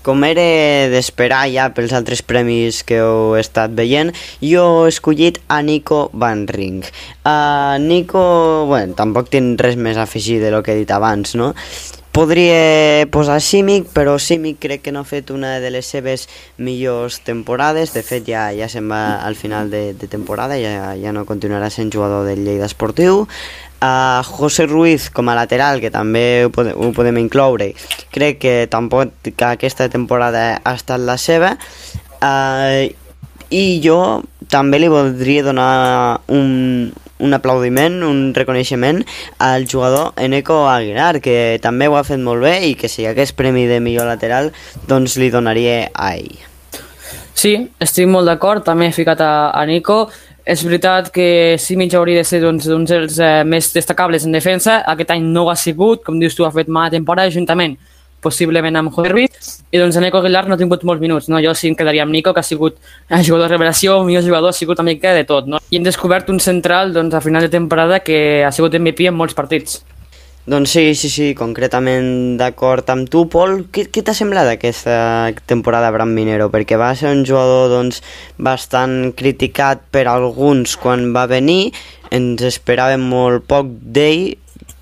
Com 0.01 0.23
era 0.25 0.43
d'esperar 0.89 1.43
ja 1.53 1.67
pels 1.75 1.93
altres 1.93 2.23
premis 2.25 2.81
que 2.87 2.97
heu 3.03 3.35
estat 3.37 3.75
veient, 3.77 4.09
jo 4.41 4.65
he 4.85 4.89
escollit 4.89 5.37
a 5.47 5.61
Nico 5.61 6.07
Van 6.13 6.47
Ring. 6.49 6.81
Uh, 7.21 7.77
Nico, 7.77 8.65
bueno, 8.65 8.97
tampoc 8.97 9.29
tinc 9.29 9.61
res 9.61 9.77
més 9.77 10.01
a 10.01 10.07
afegir 10.09 10.39
de 10.41 10.49
lo 10.49 10.63
que 10.65 10.73
he 10.73 10.81
dit 10.81 10.91
abans, 10.91 11.35
no? 11.37 11.53
Podria 12.11 13.05
posar 13.07 13.37
Simic, 13.39 13.85
però 13.95 14.17
Simic 14.19 14.57
crec 14.59 14.81
que 14.83 14.91
no 14.91 15.05
ha 15.05 15.07
fet 15.07 15.29
una 15.31 15.61
de 15.63 15.69
les 15.71 15.87
seves 15.87 16.25
millors 16.57 17.21
temporades. 17.23 17.93
De 17.95 18.03
fet, 18.03 18.25
ja, 18.27 18.49
ja 18.51 18.67
se'n 18.67 18.89
va 18.91 19.21
al 19.23 19.37
final 19.39 19.71
de, 19.71 19.93
de 19.95 20.09
temporada, 20.11 20.57
ja, 20.59 20.91
ja 20.99 21.13
no 21.15 21.23
continuarà 21.29 21.69
sent 21.71 21.93
jugador 21.93 22.27
del 22.27 22.43
Lleida 22.43 22.67
Esportiu. 22.67 23.29
Uh, 23.81 24.21
José 24.37 24.67
Ruiz 24.67 25.09
com 25.09 25.29
a 25.29 25.33
lateral, 25.33 25.79
que 25.81 25.89
també 25.89 26.45
ho 26.45 26.51
podem, 26.53 26.75
ho 26.77 26.91
podem 26.93 27.17
incloure, 27.17 27.71
crec 28.13 28.37
que 28.43 28.55
tampoc 28.69 29.09
que 29.25 29.47
aquesta 29.47 29.87
temporada 29.89 30.59
ha 30.61 30.73
estat 30.77 31.01
la 31.01 31.17
seva. 31.17 31.55
Uh, 32.21 32.93
I 33.49 33.81
jo 33.81 34.21
també 34.53 34.77
li 34.79 34.91
voldria 34.91 35.41
donar 35.43 36.21
un, 36.29 36.91
un 37.25 37.33
aplaudiment, 37.33 38.03
un 38.05 38.35
reconeixement 38.37 39.01
al 39.39 39.65
jugador 39.65 40.13
Eneco 40.17 40.67
Aguilar, 40.69 41.17
que 41.19 41.57
també 41.63 41.89
ho 41.89 41.97
ha 41.97 42.05
fet 42.05 42.21
molt 42.21 42.45
bé 42.45 42.59
i 42.69 42.77
que 42.77 42.89
si 42.91 43.01
hi 43.01 43.09
hagués 43.09 43.33
premi 43.33 43.65
de 43.65 43.81
millor 43.81 44.05
lateral, 44.09 44.53
doncs 44.87 45.17
li 45.17 45.33
donaria 45.33 45.87
a 45.93 46.13
ell. 46.21 46.37
Sí, 47.33 47.55
estic 47.81 48.05
molt 48.11 48.29
d'acord, 48.29 48.61
també 48.61 48.89
he 48.89 48.93
ficat 48.93 49.21
a, 49.23 49.49
a 49.57 49.65
Nico. 49.65 50.03
És 50.45 50.63
veritat 50.65 51.11
que 51.13 51.55
Simic 51.61 51.93
hauria 51.93 52.23
de 52.23 52.25
ser 52.25 52.41
doncs, 52.41 52.65
uns 52.73 52.89
dels 52.89 53.19
eh, 53.21 53.43
més 53.45 53.69
destacables 53.75 54.25
en 54.25 54.33
defensa. 54.33 54.79
Aquest 54.89 55.13
any 55.13 55.27
no 55.29 55.45
ho 55.45 55.51
ha 55.53 55.57
sigut, 55.59 56.01
com 56.05 56.17
dius 56.19 56.37
tu, 56.37 56.47
ha 56.47 56.53
fet 56.55 56.71
mala 56.71 56.93
temporada 56.93 57.33
juntament 57.33 57.77
possiblement 58.21 58.77
amb 58.77 58.93
Ruiz, 59.09 59.55
i 59.73 59.79
doncs 59.81 59.97
Nico 59.97 60.19
Aguilar 60.21 60.45
no 60.47 60.55
ha 60.55 60.59
tingut 60.59 60.83
molts 60.85 61.01
minuts, 61.01 61.27
no? 61.31 61.39
Jo 61.41 61.55
sí 61.57 61.71
em 61.71 61.75
quedaria 61.77 62.05
amb 62.05 62.13
Nico, 62.13 62.33
que 62.33 62.43
ha 62.43 62.45
sigut 62.45 62.77
eh, 62.77 63.21
jugador 63.25 63.47
de 63.47 63.55
revelació, 63.55 63.97
millor 64.05 64.23
jugador, 64.27 64.53
ha 64.53 64.57
sigut 64.57 64.79
una 64.79 64.91
mica 64.91 65.15
de 65.17 65.25
tot, 65.25 65.49
no? 65.49 65.61
I 65.71 65.79
hem 65.79 65.87
descobert 65.87 66.29
un 66.29 66.39
central, 66.39 66.93
doncs, 66.93 67.17
a 67.17 67.21
final 67.25 67.41
de 67.47 67.49
temporada 67.49 67.99
que 68.05 68.43
ha 68.45 68.51
sigut 68.53 68.77
MVP 68.77 69.09
en 69.09 69.17
molts 69.17 69.33
partits. 69.37 69.81
Doncs 70.49 70.71
sí, 70.73 70.95
sí, 70.97 71.09
sí, 71.13 71.25
concretament 71.37 72.39
d'acord 72.39 72.87
amb 72.89 73.05
tu, 73.13 73.27
Pol. 73.29 73.59
Què, 73.69 73.83
què 73.93 74.01
t'ha 74.01 74.15
semblat 74.17 74.49
aquesta 74.49 75.29
temporada 75.45 75.91
Bram 75.93 76.15
Minero? 76.17 76.47
Perquè 76.49 76.79
va 76.81 76.87
ser 76.97 77.11
un 77.13 77.21
jugador 77.29 77.69
doncs, 77.69 78.01
bastant 78.41 79.11
criticat 79.13 79.83
per 79.93 80.07
alguns 80.09 80.73
quan 80.81 81.11
va 81.13 81.27
venir, 81.29 81.75
ens 82.09 82.41
esperàvem 82.41 83.05
molt 83.05 83.45
poc 83.45 83.69
d'ell, 83.69 84.31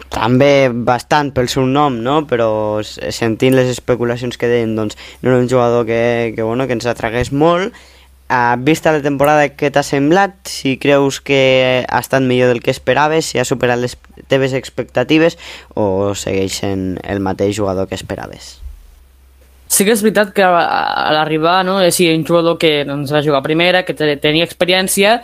també 0.08 0.72
bastant 0.72 1.34
pel 1.36 1.52
seu 1.52 1.68
nom, 1.68 2.00
no? 2.08 2.22
però 2.24 2.80
sentint 2.80 3.60
les 3.60 3.68
especulacions 3.76 4.40
que 4.40 4.48
deien, 4.48 4.80
doncs 4.80 4.96
no 5.20 5.34
era 5.34 5.44
un 5.44 5.52
jugador 5.52 5.84
que, 5.86 6.32
que, 6.38 6.42
bueno, 6.42 6.72
que 6.72 6.80
ens 6.80 6.88
atragués 6.88 7.34
molt. 7.36 7.76
Uh, 8.30 8.54
vista 8.62 8.92
la 8.94 9.02
temporada 9.02 9.48
que 9.58 9.72
t'ha 9.74 9.82
semblat, 9.82 10.36
si 10.46 10.76
creus 10.78 11.18
que 11.18 11.84
ha 11.84 12.00
estat 12.00 12.22
millor 12.22 12.52
del 12.54 12.62
que 12.62 12.70
esperaves, 12.70 13.26
si 13.26 13.40
ha 13.42 13.46
superat 13.46 13.82
les 13.82 13.96
teves 14.30 14.54
expectatives 14.56 15.38
o 15.76 16.14
segueix 16.16 16.62
sent 16.62 16.90
el 17.04 17.20
mateix 17.20 17.58
jugador 17.58 17.90
que 17.90 17.98
esperaves? 18.00 18.58
Sí 19.70 19.86
que 19.86 19.94
és 19.94 20.02
veritat 20.02 20.32
que 20.34 20.42
a, 20.42 21.12
l'arribar, 21.14 21.60
no, 21.64 21.76
és 21.86 22.00
un 22.02 22.24
jugador 22.26 22.56
que 22.58 22.84
doncs, 22.90 23.12
va 23.14 23.22
jugar 23.22 23.44
a 23.44 23.46
primera, 23.46 23.84
que 23.86 23.94
te- 23.94 24.16
tenia 24.18 24.48
experiència, 24.48 25.20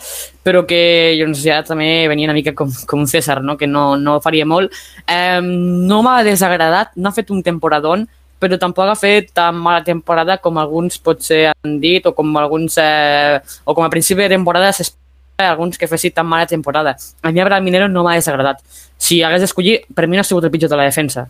però 0.45 0.61
que 0.69 1.15
doncs, 1.17 1.41
ja 1.41 1.63
també 1.65 2.05
venia 2.07 2.29
una 2.29 2.35
mica 2.37 2.53
com, 2.53 2.69
com 2.85 3.01
un 3.01 3.09
César, 3.09 3.39
no? 3.41 3.55
que 3.57 3.65
no, 3.65 3.95
no 3.97 4.19
faria 4.21 4.45
molt. 4.45 4.69
Eh, 5.09 5.41
no 5.41 6.03
m'ha 6.05 6.19
desagradat, 6.27 6.93
no 6.95 7.09
ha 7.09 7.15
fet 7.17 7.33
un 7.33 7.41
temporadón, 7.41 8.05
però 8.37 8.59
tampoc 8.61 8.91
ha 8.91 8.97
fet 8.99 9.31
tan 9.33 9.57
mala 9.57 9.81
temporada 9.83 10.37
com 10.43 10.59
alguns 10.61 10.99
potser 11.01 11.47
han 11.49 11.79
dit, 11.81 12.05
o 12.05 12.13
com 12.13 12.29
alguns, 12.37 12.77
eh, 12.77 13.41
o 13.65 13.73
com 13.73 13.87
a 13.87 13.89
principi 13.89 14.27
de 14.27 14.35
temporada 14.37 14.69
s'espera 14.75 15.01
alguns 15.37 15.77
que 15.77 15.87
fessin 15.87 16.13
tan 16.15 16.27
mala 16.27 16.47
temporada. 16.47 16.95
A 17.21 17.31
mi 17.31 17.39
Abraham 17.39 17.63
Minero 17.63 17.87
no 17.89 18.03
m'ha 18.03 18.15
desagradat. 18.15 18.61
Si 18.97 19.21
hagués 19.23 19.43
d'escollir, 19.43 19.81
per 19.93 20.07
mi 20.07 20.15
no 20.15 20.21
ha 20.21 20.27
sigut 20.27 20.45
el 20.47 20.51
pitjor 20.51 20.69
de 20.69 20.77
la 20.79 20.87
defensa. 20.87 21.27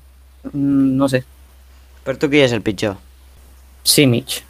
Mm, 0.53 0.97
no 0.97 1.09
sé. 1.09 1.23
Per 2.05 2.17
tu 2.21 2.29
qui 2.29 2.43
és 2.45 2.53
el 2.53 2.61
pitjor? 2.61 2.99
Sí, 3.83 4.05
mig. 4.05 4.43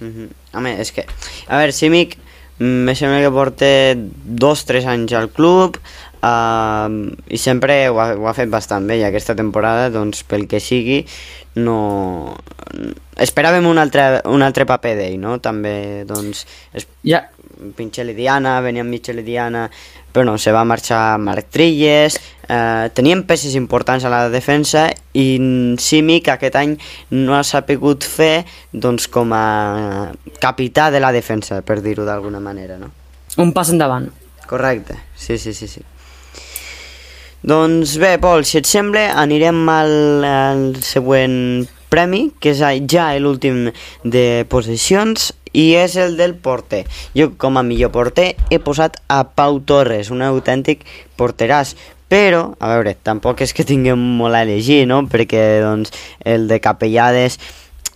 Mhm. 0.00 0.30
Home, 0.54 0.76
és 0.80 0.92
que... 0.92 1.06
A 1.48 1.58
veure, 1.58 1.72
Simic 1.72 2.16
mm, 2.58 2.86
me 2.86 2.94
sembla 2.94 3.22
que 3.22 3.34
porta 3.34 3.66
dos, 3.96 4.64
tres 4.66 4.86
anys 4.86 5.14
al 5.14 5.30
club 5.30 5.78
uh, 6.22 6.88
i 7.28 7.38
sempre 7.38 7.88
ho 7.88 8.00
ha, 8.02 8.12
ho 8.18 8.26
ha 8.28 8.34
fet 8.34 8.50
bastant 8.50 8.86
bé 8.86 8.98
i 9.00 9.04
aquesta 9.06 9.36
temporada, 9.38 9.90
doncs, 9.94 10.22
pel 10.28 10.46
que 10.50 10.60
sigui, 10.62 11.02
no... 11.58 12.36
Esperàvem 13.22 13.66
un 13.68 13.78
altre, 13.78 14.22
un 14.30 14.42
altre 14.42 14.66
paper 14.66 14.96
d'ell, 14.98 15.18
no? 15.20 15.38
També, 15.42 16.04
doncs, 16.08 16.46
es, 16.74 16.88
Ja, 17.06 17.26
Pinxel 17.76 18.12
i 18.12 18.14
Diana, 18.16 18.58
venia 18.64 18.84
Mitchell 18.84 19.20
i 19.22 19.26
Diana, 19.26 19.66
però 20.12 20.24
no, 20.28 20.36
se 20.38 20.52
va 20.52 20.64
marxar 20.68 21.18
Marc 21.18 21.48
Trilles, 21.54 22.18
eh, 22.48 22.90
tenien 22.94 23.24
peces 23.28 23.54
importants 23.56 24.04
a 24.04 24.12
la 24.12 24.26
defensa 24.32 24.88
i 25.16 25.26
Simic 25.80 26.28
aquest 26.32 26.58
any 26.60 26.74
no 27.14 27.36
ha 27.36 27.44
sapigut 27.46 28.04
fer 28.04 28.44
doncs, 28.72 29.08
com 29.08 29.32
a 29.36 30.12
capità 30.40 30.90
de 30.92 31.00
la 31.00 31.12
defensa, 31.12 31.62
per 31.62 31.80
dir-ho 31.80 32.04
d'alguna 32.08 32.40
manera, 32.40 32.78
no? 32.78 32.92
un 33.38 33.52
pas 33.56 33.70
endavant. 33.72 34.10
Correcte, 34.46 34.98
sí, 35.16 35.38
sí, 35.38 35.54
sí, 35.54 35.68
sí. 35.68 35.80
Doncs 37.42 37.96
bé, 37.98 38.18
Pol, 38.22 38.44
si 38.46 38.60
et 38.60 38.68
sembla, 38.68 39.08
anirem 39.18 39.64
al, 39.72 39.94
al 40.22 40.66
següent 40.84 41.64
premi, 41.90 42.28
que 42.40 42.52
és 42.52 42.60
ja 42.88 43.08
l'últim 43.18 43.70
de 44.04 44.44
posicions, 44.52 45.32
i 45.52 45.74
és 45.76 45.96
el 45.96 46.16
del 46.16 46.34
porter. 46.34 46.84
Jo, 47.16 47.30
com 47.36 47.56
a 47.58 47.62
millor 47.62 47.90
porter, 47.94 48.34
he 48.50 48.58
posat 48.58 48.98
a 49.08 49.22
Pau 49.36 49.60
Torres, 49.60 50.10
un 50.10 50.22
autèntic 50.22 50.84
porteràs, 51.16 51.76
però, 52.12 52.52
a 52.60 52.68
veure, 52.74 52.92
tampoc 53.02 53.40
és 53.40 53.54
que 53.56 53.64
tinguem 53.64 53.96
molt 54.18 54.36
a 54.36 54.42
elegir, 54.44 54.84
no?, 54.86 55.02
perquè, 55.08 55.60
doncs, 55.64 55.92
el 56.28 56.44
de 56.48 56.58
Capellades 56.60 57.38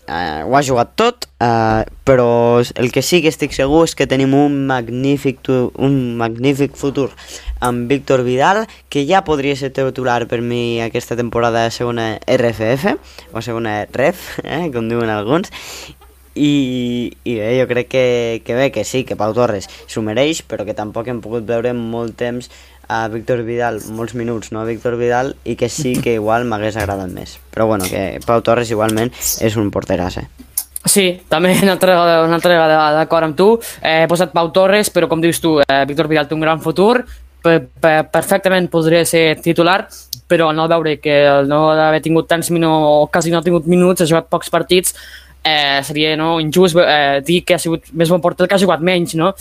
eh, 0.09 0.41
ho 0.47 0.55
ha 0.57 0.63
jugat 0.65 0.95
tot, 0.97 1.27
eh, 1.43 1.83
però 2.07 2.63
el 2.63 2.93
que 2.95 3.03
sí 3.03 3.21
que 3.21 3.29
estic 3.29 3.53
segur 3.53 3.83
és 3.85 3.95
que 3.99 4.07
tenim 4.07 4.33
un 4.39 4.63
magnífic, 4.71 5.43
tu- 5.45 5.73
un 5.77 6.17
magnífic 6.17 6.77
futur 6.79 7.11
amb 7.61 7.89
Víctor 7.91 8.23
Vidal, 8.25 8.65
que 8.89 9.05
ja 9.09 9.21
podria 9.27 9.57
ser 9.57 9.73
titular 9.75 10.27
per 10.31 10.41
mi 10.41 10.81
aquesta 10.81 11.17
temporada 11.17 11.67
a 11.67 11.71
segona 11.75 12.17
RFF, 12.25 12.97
o 13.33 13.43
segona 13.43 13.83
REF, 13.93 14.39
eh, 14.45 14.71
com 14.73 14.89
diuen 14.89 15.11
alguns, 15.13 15.53
i, 16.37 17.17
i 17.25 17.35
bé, 17.41 17.51
jo 17.59 17.67
crec 17.71 17.89
que, 17.89 18.07
que 18.45 18.55
bé, 18.55 18.71
que 18.73 18.85
sí, 18.85 19.05
que 19.09 19.17
Pau 19.17 19.35
Torres 19.35 19.69
s'ho 19.89 20.05
mereix, 20.05 20.45
però 20.47 20.69
que 20.69 20.77
tampoc 20.77 21.09
hem 21.09 21.23
pogut 21.25 21.47
veure 21.49 21.73
molt 21.77 22.17
temps 22.21 22.51
a 22.89 23.09
Víctor 23.11 23.43
Vidal, 23.43 23.81
molts 23.97 24.15
minuts, 24.15 24.53
no? 24.53 24.61
A 24.61 24.69
Víctor 24.69 24.97
Vidal, 25.01 25.35
i 25.45 25.57
que 25.59 25.69
sí 25.73 25.97
que 26.03 26.15
igual 26.21 26.47
m'hagués 26.47 26.77
agradat 26.79 27.11
més. 27.11 27.39
Però 27.51 27.67
bueno, 27.67 27.89
que 27.91 28.21
Pau 28.27 28.45
Torres 28.47 28.71
igualment 28.71 29.11
és 29.43 29.57
un 29.59 29.73
porteràs, 29.75 30.21
eh? 30.23 30.29
Sí, 30.87 31.09
també 31.29 31.57
una 31.65 31.75
altra, 31.75 31.97
una 32.23 32.39
altra 32.39 32.53
vegada 32.55 32.93
d'acord 32.95 33.27
amb 33.27 33.39
tu. 33.39 33.49
Eh, 33.83 34.05
he 34.05 34.11
posat 34.11 34.35
Pau 34.37 34.53
Torres, 34.55 34.93
però 34.95 35.11
com 35.11 35.25
dius 35.25 35.43
tu, 35.43 35.59
eh, 35.65 35.85
Víctor 35.89 36.07
Vidal 36.13 36.29
té 36.31 36.37
un 36.39 36.45
gran 36.45 36.63
futur, 36.63 37.01
per, 37.43 37.59
per, 37.81 37.97
perfectament 38.13 38.69
podria 38.71 39.05
ser 39.07 39.41
titular, 39.43 39.85
però 40.31 40.51
no 40.55 40.67
veure 40.71 40.97
que 41.03 41.21
el 41.27 41.51
no 41.51 41.71
haver 41.71 42.03
tingut 42.03 42.29
tants 42.31 42.51
minuts, 42.55 42.87
o 42.87 43.07
quasi 43.13 43.31
no 43.31 43.39
ha 43.41 43.47
tingut 43.47 43.67
minuts, 43.71 44.03
ha 44.03 44.11
jugat 44.11 44.31
pocs 44.31 44.51
partits, 44.51 44.95
eh, 45.47 45.81
seria 45.87 46.17
no, 46.19 46.37
injust 46.43 46.79
eh, 46.83 47.21
dir 47.27 47.43
que 47.47 47.57
ha 47.57 47.63
sigut 47.63 47.87
més 47.95 48.11
bon 48.13 48.23
porter 48.23 48.49
que 48.51 48.59
ha 48.59 48.63
jugat 48.63 48.83
menys, 48.85 49.15
no? 49.19 49.33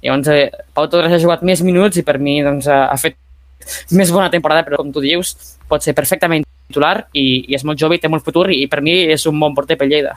Llavors, 0.00 0.30
eh, 0.32 0.48
Pau 0.74 0.88
Torres 0.88 1.12
ha 1.12 1.20
jugat 1.20 1.44
més 1.44 1.60
minuts 1.66 2.00
i 2.00 2.06
per 2.06 2.16
mi 2.18 2.40
doncs, 2.44 2.68
ha 2.70 2.96
fet 3.00 3.18
més 3.92 4.10
bona 4.10 4.30
temporada, 4.32 4.64
però 4.64 4.80
com 4.80 4.92
tu 4.94 5.02
dius, 5.04 5.34
pot 5.68 5.84
ser 5.84 5.94
perfectament 5.94 6.46
titular 6.70 7.04
i, 7.12 7.44
i 7.50 7.58
és 7.58 7.66
molt 7.66 7.78
jove 7.80 7.98
i 7.98 8.02
té 8.02 8.08
molt 8.08 8.24
futur 8.24 8.48
i, 8.50 8.62
i 8.64 8.68
per 8.70 8.80
mi 8.84 8.96
és 9.12 9.26
un 9.28 9.38
bon 9.40 9.54
porter 9.56 9.76
per 9.78 9.90
Lleida. 9.90 10.16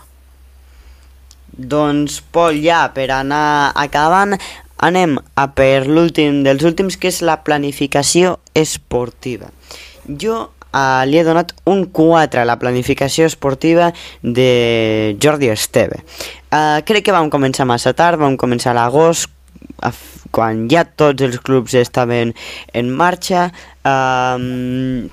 Doncs, 1.54 2.22
Pol, 2.34 2.58
ja, 2.64 2.88
per 2.96 3.12
anar 3.14 3.74
acabant, 3.78 4.38
anem 4.82 5.20
a 5.38 5.48
per 5.54 5.86
l'últim 5.86 6.42
dels 6.46 6.64
últims, 6.66 6.98
que 6.98 7.12
és 7.12 7.22
la 7.26 7.38
planificació 7.46 8.38
esportiva. 8.58 9.52
Jo 10.08 10.48
uh, 10.74 11.04
li 11.06 11.22
he 11.22 11.24
donat 11.24 11.54
un 11.70 11.86
4 11.94 12.42
a 12.42 12.48
la 12.50 12.58
planificació 12.60 13.30
esportiva 13.30 13.92
de 14.22 15.16
Jordi 15.22 15.54
Esteve. 15.54 16.02
Uh, 16.50 16.82
crec 16.86 17.06
que 17.08 17.16
vam 17.16 17.30
començar 17.34 17.70
massa 17.70 17.94
tard, 17.94 18.20
vam 18.22 18.36
començar 18.38 18.74
a 18.74 18.80
l'agost, 18.82 19.30
quan 20.34 20.66
ja 20.72 20.84
tots 20.86 21.22
els 21.26 21.40
clubs 21.46 21.76
estaven 21.78 22.34
en 22.74 22.92
marxa. 22.92 23.52
Um, 23.86 25.10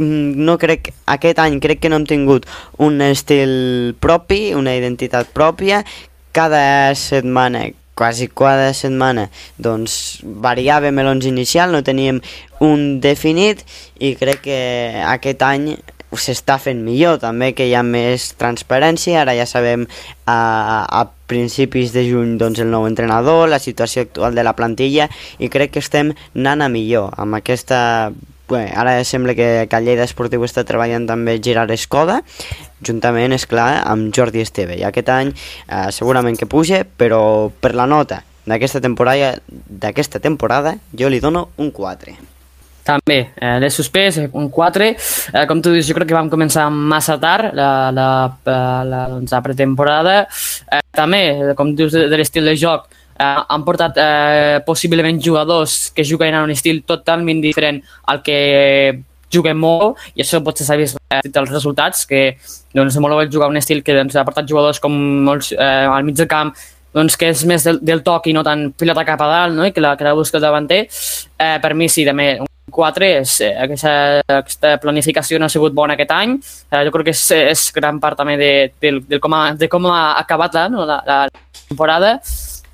no 0.00 0.56
crec, 0.58 0.94
aquest 1.12 1.40
any 1.42 1.58
crec 1.60 1.82
que 1.82 1.90
no 1.92 2.00
hem 2.00 2.06
tingut 2.08 2.48
un 2.80 3.00
estil 3.04 3.94
propi, 4.00 4.54
una 4.56 4.74
identitat 4.78 5.30
pròpia. 5.36 5.84
Cada 6.32 6.94
setmana, 6.96 7.66
quasi 8.00 8.30
cada 8.32 8.72
setmana, 8.72 9.28
doncs 9.60 10.22
variàvem 10.24 11.04
l'onze 11.04 11.28
inicial, 11.28 11.68
no 11.74 11.84
teníem 11.84 12.22
un 12.64 13.00
definit 13.04 13.60
i 14.00 14.14
crec 14.16 14.46
que 14.48 14.60
aquest 15.04 15.44
any 15.44 15.74
s'està 16.16 16.56
fent 16.58 16.80
millor. 16.82 17.20
També 17.22 17.52
que 17.54 17.68
hi 17.68 17.76
ha 17.76 17.84
més 17.86 18.32
transparència 18.40 19.20
ara 19.20 19.36
ja 19.36 19.46
sabem 19.46 19.84
a, 20.24 20.38
a 20.88 21.04
principis 21.30 21.92
de 21.94 22.06
juny 22.08 22.34
doncs, 22.40 22.64
el 22.64 22.72
nou 22.72 22.88
entrenador 22.88 23.46
la 23.52 23.60
situació 23.62 24.08
actual 24.08 24.34
de 24.34 24.46
la 24.46 24.56
plantilla 24.58 25.06
i 25.38 25.52
crec 25.52 25.76
que 25.76 25.84
estem 25.84 26.14
anant 26.34 26.66
a 26.66 26.72
millor 26.72 27.14
amb 27.20 27.38
aquesta 27.38 27.80
Bé, 28.50 28.64
ara 28.74 28.96
sembla 29.06 29.36
que, 29.38 29.68
que 29.70 29.78
el 29.78 29.84
Lleida 29.86 30.02
Esportiu 30.02 30.42
està 30.42 30.64
treballant 30.66 31.04
també 31.06 31.36
Gerard 31.38 31.70
Escoda, 31.70 32.16
juntament, 32.86 33.34
és 33.36 33.46
clar, 33.46 33.82
amb 33.86 34.10
Jordi 34.14 34.42
Esteve. 34.44 34.78
I 34.80 34.86
aquest 34.88 35.12
any 35.14 35.32
eh, 35.32 35.88
segurament 35.94 36.38
que 36.38 36.48
puja, 36.50 36.82
però 36.84 37.50
per 37.50 37.74
la 37.78 37.88
nota 37.90 38.22
d'aquesta 38.50 38.80
temporada, 38.82 39.36
d'aquesta 39.46 40.20
temporada 40.20 40.76
jo 40.96 41.08
li 41.08 41.20
dono 41.20 41.48
un 41.60 41.70
4. 41.70 42.18
També, 42.90 43.18
eh, 43.36 43.58
l'he 43.60 43.70
suspès, 43.70 44.18
eh, 44.18 44.28
un 44.32 44.48
4. 44.50 44.94
Eh, 45.34 45.46
com 45.46 45.60
tu 45.62 45.72
dius, 45.72 45.86
jo 45.86 45.94
crec 45.94 46.08
que 46.08 46.16
vam 46.16 46.30
començar 46.30 46.70
massa 46.70 47.18
tard 47.20 47.54
la, 47.54 47.90
la, 47.92 48.08
la, 48.44 49.02
doncs, 49.12 49.30
la 49.30 49.42
pretemporada. 49.44 50.26
Eh, 50.72 50.80
també, 50.90 51.22
eh, 51.28 51.54
com 51.54 51.74
dius, 51.76 51.92
de, 51.92 52.08
de 52.08 52.16
l'estil 52.16 52.44
de 52.44 52.56
joc, 52.56 52.88
eh, 53.20 53.44
han 53.48 53.64
portat 53.64 54.00
eh, 54.00 54.58
possiblement 54.66 55.20
jugadors 55.22 55.92
que 55.94 56.04
juguen 56.04 56.34
en 56.34 56.48
un 56.48 56.50
estil 56.56 56.82
totalment 56.82 57.40
diferent 57.44 57.82
al 58.06 58.22
que 58.22 59.04
juguem 59.32 59.58
molt 59.60 60.00
i 60.14 60.24
això 60.24 60.40
potser 60.44 60.66
s'ha 60.66 60.78
vist 60.80 60.98
eh, 61.10 61.22
dels 61.26 61.52
resultats 61.52 62.04
que 62.08 62.36
doncs, 62.74 62.98
molt 63.02 63.16
bé 63.18 63.30
jugar 63.30 63.50
un 63.50 63.60
estil 63.60 63.84
que 63.86 63.96
doncs, 63.96 64.16
ha 64.16 64.26
portat 64.26 64.48
jugadors 64.48 64.82
com 64.82 64.94
molts 65.26 65.52
eh, 65.56 65.86
al 65.86 66.04
mig 66.06 66.18
del 66.18 66.30
camp 66.30 66.52
doncs, 66.94 67.16
que 67.16 67.30
és 67.30 67.44
més 67.46 67.64
del, 67.66 67.80
del 67.86 68.04
toc 68.06 68.26
i 68.26 68.34
no 68.34 68.44
tant 68.46 68.70
pilota 68.78 69.06
cap 69.06 69.20
a 69.22 69.28
dalt 69.30 69.56
no? 69.56 69.66
i 69.66 69.74
que 69.74 69.82
la, 69.82 69.96
que 69.96 70.06
la 70.06 70.14
busca 70.18 70.38
el 70.40 70.46
davanter 70.46 70.84
eh, 70.86 71.56
per 71.62 71.74
mi 71.74 71.88
sí, 71.88 72.04
també 72.08 72.32
un 72.42 72.48
4 72.70 73.06
és, 73.06 73.36
eh, 73.46 73.54
aquesta, 73.64 73.92
aquesta 74.40 74.76
planificació 74.82 75.38
no 75.38 75.46
ha 75.46 75.52
sigut 75.52 75.74
bona 75.74 75.96
aquest 75.98 76.14
any 76.14 76.36
eh, 76.36 76.84
jo 76.86 76.94
crec 76.94 77.10
que 77.10 77.16
és, 77.16 77.24
és 77.54 77.66
gran 77.76 78.00
part 78.02 78.18
també 78.18 78.38
de, 78.40 78.52
de, 78.82 78.96
de, 79.06 79.20
com, 79.22 79.34
ha, 79.34 79.52
de 79.58 79.70
com 79.70 79.90
ha 79.90 80.16
acabat 80.20 80.58
la, 80.58 80.68
no? 80.72 80.86
la, 80.88 81.02
la 81.06 81.20
temporada 81.68 82.16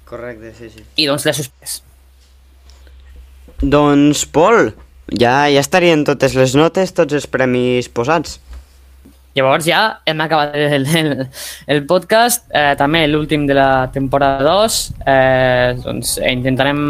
Correcte, 0.07 0.53
sí, 0.55 0.71
sí. 0.71 0.85
i 1.03 1.09
doncs 1.09 1.27
l'he 1.27 1.37
suspès 1.37 1.83
Doncs, 3.57 4.27
Pol, 4.29 4.69
ja, 5.13 5.47
ja 5.53 5.63
estarien 5.63 6.05
totes 6.05 6.35
les 6.35 6.57
notes, 6.59 6.95
tots 6.97 7.15
els 7.15 7.31
premis 7.31 7.89
posats. 7.89 8.41
Llavors 9.37 9.67
ja 9.69 10.01
hem 10.09 10.21
acabat 10.25 10.55
el, 10.57 10.87
el, 10.97 11.11
el 11.69 11.83
podcast, 11.85 12.47
eh, 12.57 12.73
també 12.79 13.03
l'últim 13.05 13.45
de 13.45 13.53
la 13.59 13.91
temporada 13.93 14.41
2. 14.47 14.79
Eh, 15.05 15.75
doncs 15.85 16.15
eh, 16.23 16.33
intentarem, 16.33 16.81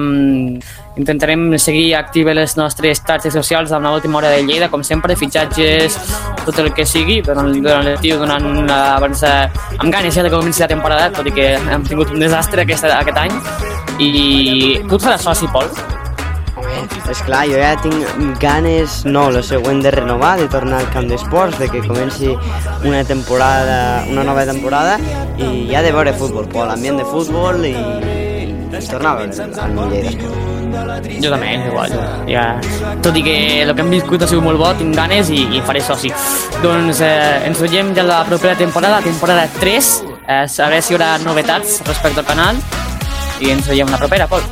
intentarem 0.95 1.49
seguir 1.59 1.97
actives 1.99 2.39
les 2.39 2.57
nostres 2.61 3.03
xarxes 3.03 3.35
socials 3.35 3.75
amb 3.75 3.91
l'última 3.91 4.21
hora 4.21 4.31
de 4.37 4.47
Lleida, 4.47 4.71
com 4.71 4.87
sempre, 4.87 5.19
fitxatges, 5.19 5.99
tot 6.47 6.63
el 6.63 6.71
que 6.71 6.87
sigui, 6.87 7.19
durant, 7.27 7.51
durant 7.51 7.83
l'estiu, 7.91 8.23
donant 8.23 8.49
eh, 8.63 8.81
abans, 8.95 9.27
eh, 9.27 9.51
amb 9.81 9.91
ganes 9.91 10.15
ja 10.15 10.23
de 10.23 10.31
comenci 10.31 10.63
la 10.63 10.71
temporada, 10.71 11.11
tot 11.19 11.27
i 11.27 11.35
que 11.35 11.55
hem 11.59 11.91
tingut 11.91 12.15
un 12.15 12.23
desastre 12.23 12.63
aquest, 12.63 12.87
aquest 12.87 13.25
any. 13.27 13.41
I 13.99 14.13
tu 14.87 15.01
et 15.01 15.03
faràs 15.03 15.27
soci, 15.27 15.51
Pol? 15.51 16.05
És 17.11 17.23
clar, 17.27 17.45
jo 17.51 17.61
ja 17.61 17.75
tinc 17.83 18.41
ganes, 18.43 19.03
no, 19.07 19.29
lo 19.31 19.43
següent 19.47 19.83
de 19.85 19.93
renovar, 19.95 20.37
de 20.41 20.49
tornar 20.53 20.81
al 20.83 20.91
camp 20.95 21.09
d'esports, 21.11 21.59
de 21.63 21.69
que 21.73 21.85
comenci 21.87 22.33
una 22.85 23.05
temporada, 23.05 24.05
una 24.11 24.25
nova 24.27 24.47
temporada 24.49 24.99
i 25.39 25.69
ja 25.71 25.83
de 25.87 25.95
veure 25.95 26.15
futbol, 26.17 26.49
Pol, 26.51 26.71
ambient 26.71 27.01
de 27.03 27.07
futbol 27.07 27.65
i, 27.67 27.77
i 27.77 28.85
tornar 28.91 29.17
a 29.17 29.23
veure 29.23 29.49
el 29.65 29.75
meu 29.75 29.89
Lleida 29.91 30.13
Esportiu. 30.13 30.47
Jo 31.23 31.31
també, 31.33 31.53
igual. 31.69 31.93
Ja. 32.29 32.45
Tot 33.05 33.17
i 33.17 33.23
que 33.25 33.37
el 33.63 33.73
que 33.75 33.85
hem 33.85 33.93
viscut 33.95 34.23
ha 34.23 34.29
sigut 34.31 34.45
molt 34.45 34.61
bo, 34.61 34.71
tinc 34.79 34.97
ganes 34.97 35.31
i, 35.33 35.43
i 35.57 35.63
faré 35.67 35.83
soci. 35.85 36.13
Doncs 36.63 37.03
eh, 37.05 37.47
ens 37.49 37.63
veiem 37.63 37.95
ja 37.97 38.05
la 38.07 38.23
propera 38.29 38.57
temporada, 38.59 39.01
la 39.01 39.07
temporada 39.07 39.47
3, 39.61 39.93
eh, 40.27 40.43
a 40.45 40.47
veure 40.47 40.83
si 40.83 40.95
hi 40.95 40.99
haurà 40.99 41.17
novetats 41.25 41.81
respecte 41.87 42.23
al 42.23 42.29
canal 42.29 42.61
i 43.41 43.53
ens 43.55 43.69
veiem 43.71 43.93
la 43.93 44.01
propera, 44.01 44.29
Pol. 44.31 44.45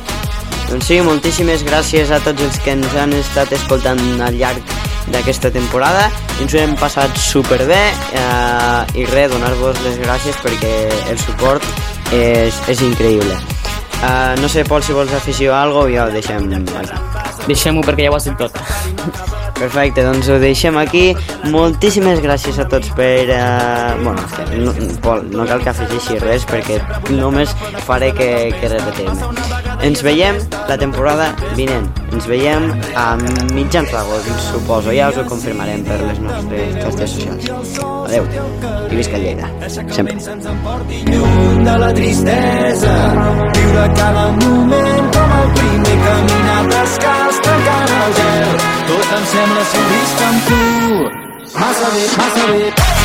Doncs 0.69 0.87
sí, 0.89 0.99
moltíssimes 1.05 1.63
gràcies 1.67 2.11
a 2.11 2.19
tots 2.25 2.41
els 2.45 2.59
que 2.63 2.73
ens 2.75 2.95
han 2.99 3.13
estat 3.17 3.53
escoltant 3.55 4.01
al 4.25 4.37
llarg 4.39 4.75
d'aquesta 5.13 5.51
temporada. 5.53 6.07
Ens 6.41 6.53
ho 6.53 6.61
hem 6.61 6.73
passat 6.79 7.13
superbé 7.21 7.81
eh, 7.93 8.97
i 8.97 9.05
res, 9.11 9.29
donar-vos 9.33 9.81
les 9.85 9.99
gràcies 10.01 10.39
perquè 10.43 10.73
el 11.11 11.21
suport 11.21 11.65
és, 12.13 12.57
és 12.71 12.81
increïble. 12.85 13.37
Uh, 14.05 14.35
no 14.41 14.49
sé, 14.49 14.63
Pol, 14.67 14.83
si 14.83 14.93
vols 14.93 15.13
afegir 15.15 15.47
alguna 15.49 15.79
cosa, 15.79 15.93
ja 15.93 16.03
ho 16.05 16.11
deixem 16.13 16.49
aquí. 16.53 17.45
Deixem-ho 17.47 17.81
perquè 17.85 18.05
ja 18.05 18.11
ho 18.11 18.17
has 18.17 18.27
dit 18.27 18.37
tot. 18.37 18.59
Perfecte, 19.55 20.03
doncs 20.05 20.29
ho 20.29 20.37
deixem 20.41 20.77
aquí. 20.77 21.05
Moltíssimes 21.53 22.21
gràcies 22.21 22.59
a 22.61 22.67
tots 22.69 22.91
per... 22.97 23.23
Uh, 23.31 23.95
bueno, 24.03 24.27
no, 24.67 24.75
Pol, 25.01 25.25
no 25.31 25.47
cal 25.49 25.63
que 25.63 25.71
afegeixi 25.73 26.19
res 26.21 26.45
perquè 26.49 26.81
només 27.15 27.55
faré 27.87 28.11
que, 28.13 28.29
que 28.59 28.75
repetim. 28.75 29.64
Ens 29.85 30.01
veiem 30.01 30.39
la 30.67 30.77
temporada 30.81 31.27
vinent. 31.53 31.85
Ens 32.11 32.25
veiem 32.25 32.71
a 32.97 33.05
mitjans 33.53 33.91
d'agost, 33.93 34.31
suposo. 34.49 34.89
Ja 34.95 35.11
us 35.11 35.19
ho 35.21 35.25
confirmarem 35.29 35.85
per 35.85 35.99
les 36.01 36.21
nostres 36.25 36.73
xarxes 36.81 37.13
socials. 37.19 37.77
Adeu. 38.07 38.25
I 38.89 38.97
visca 38.97 39.21
Lleida. 39.21 39.51
Sempre. 39.69 40.17
de 41.65 41.77
la 41.79 41.93
tristesa 41.93 42.93
viure 43.53 43.85
cada 43.95 44.25
moment 44.31 45.07
com 45.15 45.31
el 45.39 45.49
primer 45.59 45.95
caminar 46.03 46.59
descalç 46.73 47.41
trencant 47.47 47.95
el 48.01 48.13
gel 48.19 48.53
tot 48.91 49.15
em 49.17 49.25
sembla 49.33 49.65
ser 49.71 49.87
vist 49.93 50.23
amb 50.29 50.51
tu 50.51 50.61
massa 51.57 51.91
bé, 51.97 52.05
massa 52.21 52.47
bé 52.53 53.04